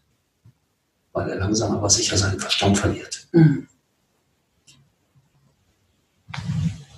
[1.14, 3.26] weil er langsam aber sicher seinen Verstand verliert.
[3.32, 3.68] Mhm.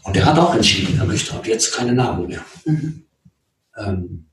[0.02, 2.44] Und er hat auch entschieden, er möchte ab jetzt keine Nahrung mehr.
[2.64, 3.04] Mhm.
[3.76, 4.26] Ähm,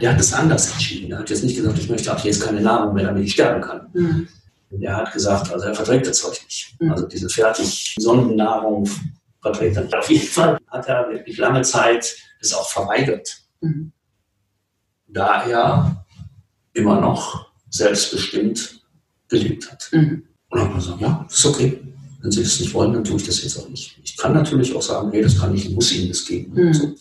[0.00, 1.12] der hat es anders entschieden.
[1.12, 3.60] Er hat jetzt nicht gesagt, ich möchte ab jetzt keine Nahrung mehr, damit ich sterben
[3.60, 3.88] kann.
[3.92, 4.28] Mhm.
[4.70, 6.76] Er hat gesagt, also er verträgt das Zeug nicht.
[6.80, 6.92] Mhm.
[6.92, 8.88] Also diese fertig Sondennahrung
[9.40, 9.94] verträgt er nicht.
[9.94, 13.42] Auf jeden Fall hat er wirklich lange Zeit es auch verweigert.
[13.60, 13.92] Mhm.
[15.08, 16.04] Da er
[16.72, 18.80] immer noch selbstbestimmt
[19.28, 19.88] gelebt hat.
[19.92, 20.24] Mhm.
[20.48, 21.80] Und dann hat man gesagt, ja, ist okay.
[22.20, 23.98] Wenn Sie das nicht wollen, dann tue ich das jetzt auch nicht.
[24.02, 26.52] Ich kann natürlich auch sagen, hey, das kann ich, ich muss Ihnen das geben.
[26.54, 26.74] Mhm.
[26.74, 26.94] So.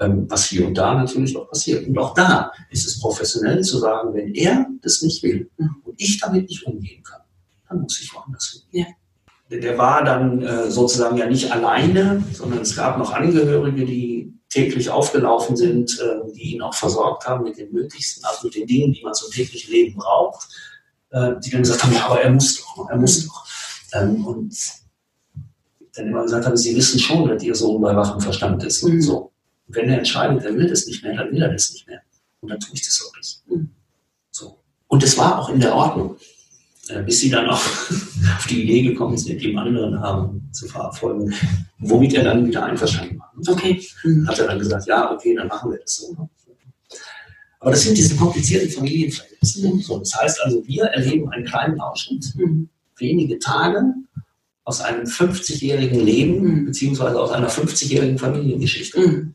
[0.00, 1.86] Ähm, was hier und da natürlich auch passiert.
[1.86, 5.76] Und auch da ist es professionell zu sagen, wenn er das nicht will mhm.
[5.84, 7.20] und ich damit nicht umgehen kann,
[7.68, 8.86] dann muss ich woanders hin.
[9.50, 9.58] Ja.
[9.58, 14.90] Der war dann äh, sozusagen ja nicht alleine, sondern es gab noch Angehörige, die täglich
[14.90, 18.92] aufgelaufen sind, äh, die ihn auch versorgt haben mit den nötigsten, also mit den Dingen,
[18.92, 20.48] die man zum täglichen Leben braucht
[21.10, 23.44] äh, die dann gesagt haben, ja, aber er muss doch, er muss doch.
[23.92, 24.56] Ähm, und
[25.94, 28.82] dann immer gesagt haben, sie wissen schon, dass ihr Sohn bei wachem Verstand ist.
[28.82, 29.02] Und mhm.
[29.02, 29.29] so.
[29.70, 32.00] Und wenn er entscheidet, er will das nicht mehr, dann will er das nicht mehr.
[32.40, 33.40] Und dann tue ich das auch nicht.
[33.46, 33.70] Mhm.
[34.32, 34.58] So.
[34.88, 36.16] Und es war auch in der Ordnung.
[36.88, 37.60] Äh, bis sie dann auch
[38.36, 41.32] auf die Idee gekommen sind, dem anderen haben zu verfolgen,
[41.78, 43.32] womit er dann wieder einverstanden war.
[43.46, 43.80] Okay.
[44.02, 44.26] Mhm.
[44.26, 46.28] Hat er dann gesagt, ja, okay, dann machen wir das so.
[47.60, 49.78] Aber das sind diese komplizierten Familienverhältnisse.
[49.82, 52.34] So, das heißt also, wir erleben einen kleinen Ausschnitt,
[52.96, 53.84] wenige Tage
[54.64, 59.32] aus einem 50-jährigen Leben, beziehungsweise aus einer 50-jährigen Familiengeschichte.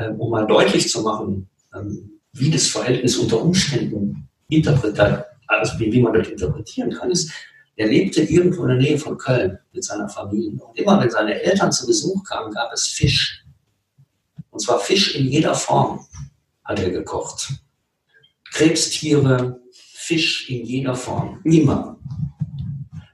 [0.00, 5.92] Ähm, um mal deutlich zu machen, ähm, wie das Verhältnis unter Umständen interpretiert, also wie,
[5.92, 7.30] wie man das interpretieren kann, ist,
[7.76, 10.52] er lebte irgendwo in der Nähe von Köln mit seiner Familie.
[10.62, 13.44] Und immer wenn seine Eltern zu Besuch kamen, gab es Fisch.
[14.50, 16.06] Und zwar Fisch in jeder Form
[16.64, 17.52] hat er gekocht.
[18.52, 21.40] Krebstiere, Fisch in jeder Form.
[21.44, 21.98] Immer.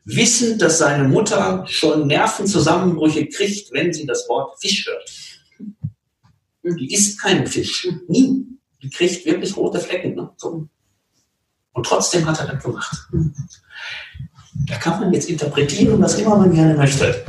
[0.04, 5.10] Wissend, dass seine Mutter schon Nervenzusammenbrüche kriegt, wenn sie das Wort Fisch hört.
[6.74, 7.88] Die isst keinen Fisch.
[8.08, 8.44] Nie.
[8.82, 10.14] Die kriegt wirklich rote Flecken.
[10.14, 10.30] Ne?
[10.36, 10.68] So.
[11.72, 13.08] Und trotzdem hat er das gemacht.
[14.66, 17.24] Da kann man jetzt interpretieren, was immer man gerne möchte.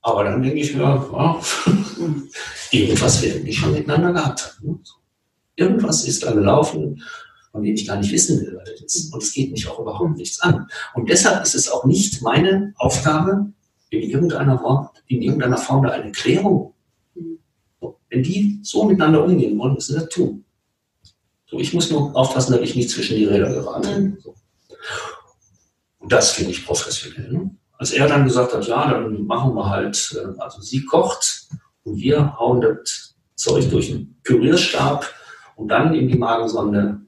[0.00, 1.40] Aber dann denke ich mir, ja,
[2.70, 4.60] irgendwas werden die schon miteinander gehabt.
[5.56, 7.02] Irgendwas ist da gelaufen,
[7.50, 8.56] von dem ich gar nicht wissen will.
[8.56, 10.68] Und es geht mich auch überhaupt nichts an.
[10.94, 13.52] Und deshalb ist es auch nicht meine Aufgabe,
[13.90, 16.74] in irgendeiner Form, in irgendeiner Form da eine Klärung.
[18.10, 20.44] Wenn die so miteinander umgehen wollen, müssen sie das tun.
[21.46, 24.00] So, ich muss nur aufpassen, dass ich nicht zwischen die Räder gerate.
[24.00, 24.18] Mhm.
[24.20, 24.34] So.
[25.98, 27.32] Und das finde ich professionell.
[27.32, 27.50] Ne?
[27.78, 31.48] Als er dann gesagt hat, ja, dann machen wir halt, äh, also sie kocht
[31.84, 35.06] und wir hauen das Zeug durch den Pürierstab
[35.56, 37.00] und dann in die Magensonde,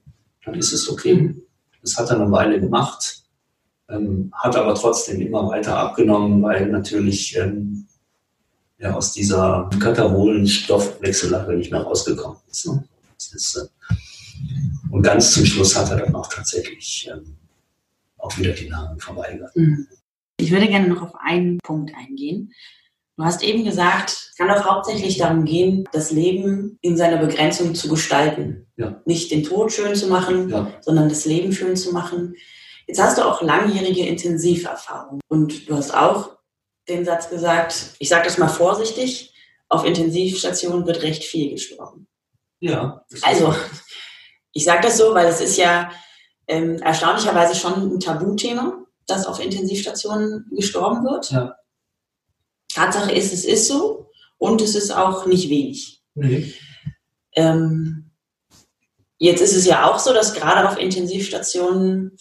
[0.45, 1.35] dann ist es okay.
[1.81, 3.23] Das hat er eine Weile gemacht,
[3.89, 7.87] ähm, hat aber trotzdem immer weiter abgenommen, weil natürlich ähm,
[8.81, 12.67] ja, aus dieser katabolen Stoffwechsellage nicht mehr rausgekommen ist.
[12.67, 12.83] Ne?
[13.33, 13.93] ist äh,
[14.89, 17.37] und ganz zum Schluss hat er dann auch tatsächlich ähm,
[18.17, 19.55] auch wieder die Namen verweigert.
[19.55, 19.87] Mhm.
[20.37, 22.51] Ich würde gerne noch auf einen Punkt eingehen.
[23.15, 27.75] Du hast eben gesagt, es kann auch hauptsächlich darum gehen, das Leben in seiner Begrenzung
[27.75, 28.65] zu gestalten.
[28.77, 28.99] Ja.
[29.05, 30.71] Nicht den Tod schön zu machen, ja.
[30.81, 32.35] sondern das Leben schön zu machen.
[32.87, 36.40] Jetzt hast du auch langjährige Intensiverfahrung und du hast auch
[36.87, 39.33] den Satz gesagt, ich sage das mal vorsichtig,
[39.69, 42.07] auf Intensivstationen wird recht viel gestorben.
[42.59, 43.05] Ja.
[43.21, 43.55] Also,
[44.51, 45.91] ich sage das so, weil es ist ja
[46.47, 51.31] ähm, erstaunlicherweise schon ein Tabuthema dass auf Intensivstationen gestorben wird.
[51.31, 51.55] Ja.
[52.73, 56.01] Tatsache ist, es ist so und es ist auch nicht wenig.
[56.15, 56.53] Mhm.
[57.33, 58.11] Ähm,
[59.17, 62.17] jetzt ist es ja auch so, dass gerade auf Intensivstationen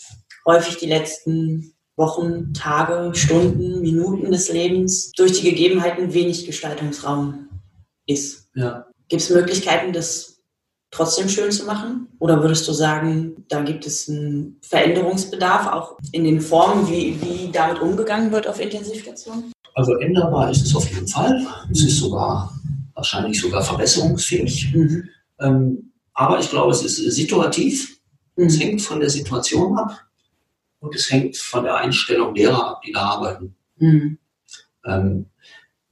[0.47, 7.49] häufig die letzten Wochen, Tage, Stunden, Minuten des Lebens durch die Gegebenheiten wenig Gestaltungsraum
[8.07, 8.49] ist.
[8.55, 8.87] Ja.
[9.09, 10.41] Gibt es Möglichkeiten, das
[10.91, 12.09] trotzdem schön zu machen?
[12.19, 17.53] Oder würdest du sagen, da gibt es einen Veränderungsbedarf, auch in den Formen, wie, wie
[17.53, 19.53] damit umgegangen wird auf Intensivstationen?
[19.75, 21.47] Also änderbar ist es auf jeden Fall.
[21.71, 22.53] Es ist sogar
[22.95, 24.75] wahrscheinlich sogar verbesserungsfähig.
[24.75, 25.09] Mhm.
[25.39, 28.01] Ähm, aber ich glaube, es ist situativ.
[28.37, 28.47] Mhm.
[28.47, 30.10] Es hängt von der Situation ab
[30.81, 33.55] und es hängt von der Einstellung derer ab, die da arbeiten.
[33.77, 34.19] Mhm.
[34.85, 35.27] Ähm,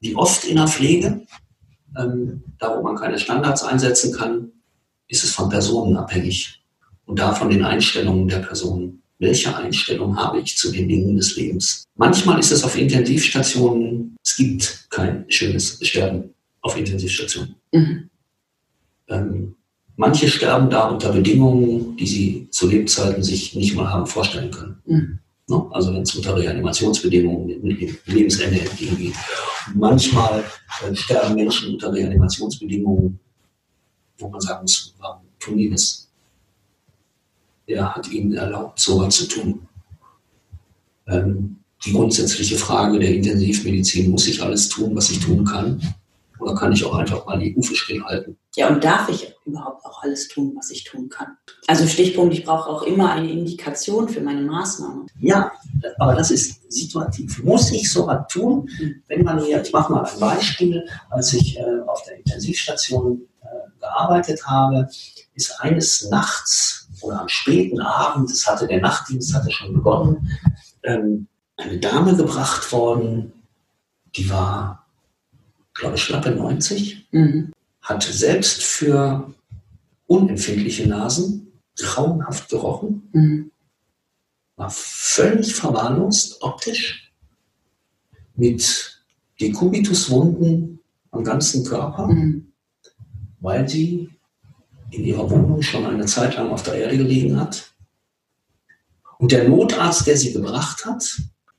[0.00, 1.26] wie oft in der Pflege,
[1.96, 4.52] ähm, da wo man keine Standards einsetzen kann,
[5.08, 6.62] ist es von Personen abhängig
[7.06, 9.02] und davon den Einstellungen der Personen.
[9.18, 11.84] Welche Einstellung habe ich zu den Dingen des Lebens?
[11.96, 17.56] Manchmal ist es auf Intensivstationen, es gibt kein schönes Sterben auf Intensivstationen.
[17.72, 18.10] Mhm.
[19.08, 19.56] Ähm,
[19.98, 24.78] manche sterben da unter Bedingungen, die sie zu Lebzeiten sich nicht mal haben vorstellen können.
[24.86, 25.18] Mhm.
[25.48, 25.66] Ne?
[25.72, 29.14] Also wenn es unter Reanimationsbedingungen mit Lebensende entgegengeht.
[29.74, 30.44] Manchmal
[30.82, 33.18] äh, sterben Menschen unter Reanimationsbedingungen,
[34.18, 36.08] wo man sagen muss, warum tun die das?
[37.66, 39.66] Wer hat ihnen erlaubt, so was zu tun?
[41.06, 45.80] Ähm, die grundsätzliche Frage der Intensivmedizin, muss ich alles tun, was ich tun kann?
[46.38, 48.38] Oder kann ich auch einfach mal die Hufe stillhalten?
[48.54, 51.36] Ja, und darf ich überhaupt auch alles tun, was ich tun kann?
[51.66, 55.06] Also Stichpunkt, ich brauche auch immer eine Indikation für meine Maßnahme.
[55.20, 55.52] Ja,
[55.98, 57.42] aber das ist situativ.
[57.42, 58.68] Muss ich so was tun,
[59.08, 63.28] wenn man hier, ich mache mal ein Beispiel, als ich äh, auf der Intensivstation
[63.80, 64.88] gearbeitet habe,
[65.34, 70.38] ist eines Nachts oder am späten Abend, es hatte der Nachtdienst hatte schon begonnen,
[70.82, 73.32] ähm, eine Dame gebracht worden,
[74.16, 74.77] die war,
[75.78, 77.52] glaube schlappe 90, mhm.
[77.80, 79.34] hatte selbst für
[80.06, 83.50] unempfindliche Nasen grauenhaft gerochen, mhm.
[84.56, 87.12] war völlig verwahrlost optisch,
[88.34, 89.02] mit
[89.40, 92.08] Dekubituswunden am ganzen Körper.
[92.08, 92.48] Mhm
[93.40, 94.10] weil sie
[94.90, 97.72] in ihrer Wohnung schon eine Zeit lang auf der Erde gelegen hat.
[99.18, 101.04] Und der Notarzt, der sie gebracht hat,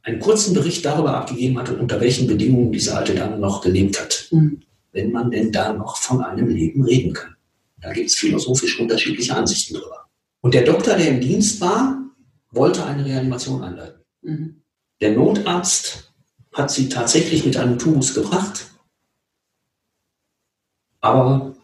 [0.09, 4.27] einen kurzen Bericht darüber abgegeben hat, unter welchen Bedingungen diese alte Dame noch gelebt hat.
[4.31, 4.61] Mhm.
[4.91, 7.35] Wenn man denn da noch von einem Leben reden kann.
[7.81, 10.07] Da gibt es philosophisch unterschiedliche Ansichten drüber.
[10.41, 12.03] Und der Doktor, der im Dienst war,
[12.51, 14.01] wollte eine Reanimation einleiten.
[14.21, 14.61] Mhm.
[15.01, 16.11] Der Notarzt
[16.53, 18.67] hat sie tatsächlich mit einem Tubus gebracht,
[20.99, 21.55] aber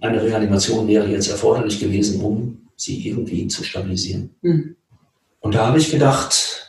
[0.00, 4.34] eine Reanimation wäre jetzt erforderlich gewesen, um sie irgendwie zu stabilisieren.
[4.42, 4.76] Mhm.
[5.40, 6.65] Und da habe ich gedacht,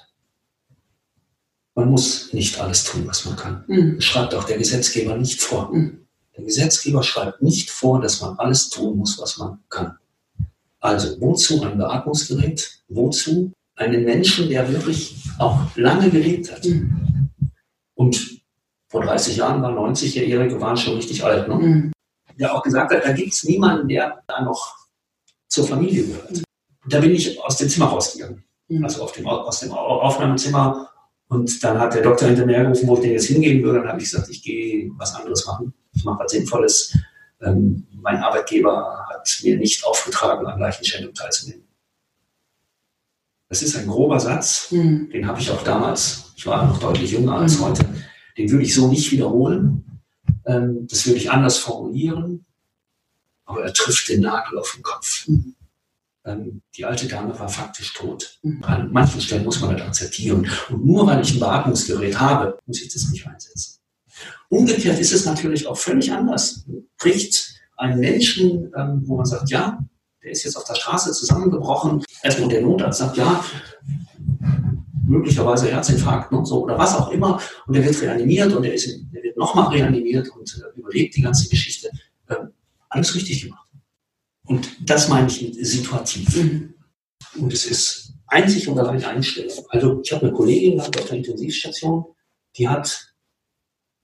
[1.77, 3.63] man muss nicht alles tun, was man kann.
[3.67, 4.01] Mhm.
[4.01, 5.71] Schreibt auch der Gesetzgeber nicht vor.
[5.71, 6.07] Mhm.
[6.35, 9.95] Der Gesetzgeber schreibt nicht vor, dass man alles tun muss, was man kann.
[10.79, 12.81] Also wozu ein Beatmungsgerät?
[12.87, 16.65] Wozu einen Menschen, der wirklich auch lange gelebt hat?
[16.65, 17.29] Mhm.
[17.93, 18.41] Und
[18.89, 21.47] vor 30 Jahren waren 90-Jährige waren schon richtig alt.
[21.47, 21.55] Ne?
[21.55, 21.91] Mhm.
[22.39, 24.75] Der auch gesagt hat, da gibt es niemanden, der da noch
[25.47, 26.41] zur Familie gehört.
[26.89, 28.43] Da bin ich aus dem Zimmer rausgegangen.
[28.67, 28.83] Mhm.
[28.83, 30.89] Also auf dem, aus dem Aufnahmezimmer.
[31.29, 33.79] Und dann hat der Doktor hinter mir gerufen, wo ich denn jetzt hingehen würde.
[33.79, 36.97] Dann habe ich gesagt, ich gehe was anderes machen ich mache was Sinnvolles.
[37.41, 41.67] Ähm, mein Arbeitgeber hat mir nicht aufgetragen, an Leichenschändung teilzunehmen.
[43.49, 45.09] Das ist ein grober Satz, mhm.
[45.09, 47.63] den habe ich auch damals, ich war noch deutlich jünger als mhm.
[47.63, 47.85] heute,
[48.37, 50.01] den würde ich so nicht wiederholen.
[50.45, 52.45] Ähm, das würde ich anders formulieren,
[53.45, 55.27] aber er trifft den Nagel auf den Kopf.
[55.27, 55.55] Mhm.
[56.27, 58.39] Ähm, die alte Dame war faktisch tot.
[58.43, 58.63] Mhm.
[58.63, 60.47] An manchen Stellen muss man das akzeptieren.
[60.69, 63.79] Und nur weil ich ein Beatmungsgerät habe, muss ich das nicht einsetzen.
[64.49, 66.65] Umgekehrt ist es natürlich auch völlig anders.
[66.97, 69.79] Kriegt einen Menschen, ähm, wo man sagt, ja,
[70.23, 73.43] der ist jetzt auf der Straße zusammengebrochen, erstmal der Notarzt sagt, ja,
[75.05, 78.87] möglicherweise Herzinfarkt und so oder was auch immer und der wird reanimiert und der, ist,
[79.13, 81.89] der wird nochmal reanimiert und äh, überlebt die ganze Geschichte.
[82.29, 82.49] Ähm,
[82.89, 83.66] alles richtig gemacht.
[84.47, 86.35] Und das meine ich mit situativ.
[86.35, 86.73] Mhm.
[87.35, 89.65] Und es ist einzig und allein Einstellung.
[89.69, 92.05] Also ich habe eine Kollegin auf der Intensivstation,
[92.57, 93.07] die hat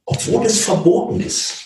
[0.06, 1.62] obwohl es verboten ist.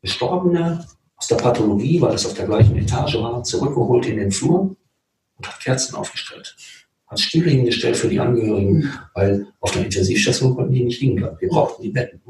[0.00, 4.76] Gestorbene aus der Pathologie, weil es auf der gleichen Etage war, zurückgeholt in den Flur
[5.36, 6.56] und hat Kerzen aufgestellt.
[7.08, 11.36] Hat Stühle hingestellt für die Angehörigen, weil auf der Intensivstation konnten die nicht liegen bleiben.
[11.40, 12.20] Wir brauchten die Betten.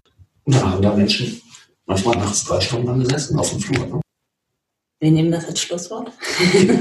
[0.44, 1.42] Und dann haben da Menschen
[1.84, 3.86] manchmal nachts drei Stunden lang gesessen auf dem Flur.
[3.86, 4.00] Ne?
[5.00, 6.12] Wir nehmen das als Schlusswort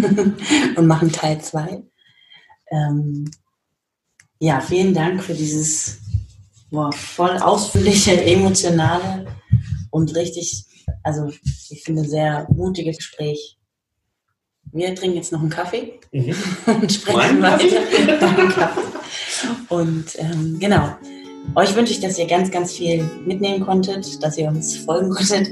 [0.76, 1.84] und machen Teil 2.
[2.72, 3.30] Ähm,
[4.40, 6.00] ja, vielen Dank für dieses
[6.70, 9.28] boah, voll ausführliche, emotionale
[9.92, 10.66] und richtig,
[11.04, 11.32] also
[11.70, 13.58] ich finde, sehr mutiges Gespräch.
[14.72, 16.36] Wir trinken jetzt noch einen Kaffee mhm.
[16.66, 18.72] und sprechen weiter.
[19.70, 20.96] und ähm, genau.
[21.56, 25.48] Euch wünsche ich, dass ihr ganz, ganz viel mitnehmen konntet, dass ihr uns folgen konntet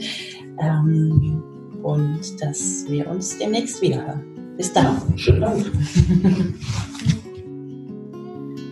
[0.60, 1.42] ähm,
[1.86, 4.24] und dass wir uns demnächst wiederhören.
[4.58, 4.98] Bis dann.
[5.16, 5.72] Schönen Dank.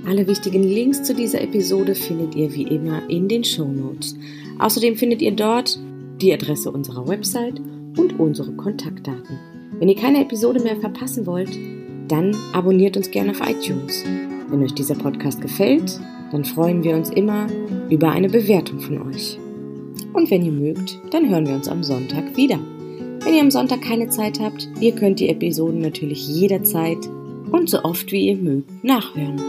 [0.08, 4.18] Alle wichtigen Links zu dieser Episode findet ihr wie immer in den Show Notes.
[4.58, 5.80] Außerdem findet ihr dort
[6.22, 7.62] die Adresse unserer Website
[7.98, 9.40] und unsere Kontaktdaten.
[9.78, 11.52] Wenn ihr keine Episode mehr verpassen wollt,
[12.08, 14.04] dann abonniert uns gerne auf iTunes.
[14.50, 16.00] Wenn euch dieser Podcast gefällt,
[16.32, 17.46] dann freuen wir uns immer
[17.90, 19.38] über eine Bewertung von euch.
[20.14, 22.60] Und wenn ihr mögt, dann hören wir uns am Sonntag wieder.
[23.24, 26.98] Wenn ihr am Sonntag keine Zeit habt, ihr könnt die Episoden natürlich jederzeit
[27.52, 29.42] und so oft wie ihr mögt nachhören.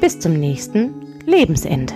[0.00, 0.94] Bis zum nächsten
[1.26, 1.92] Lebensende.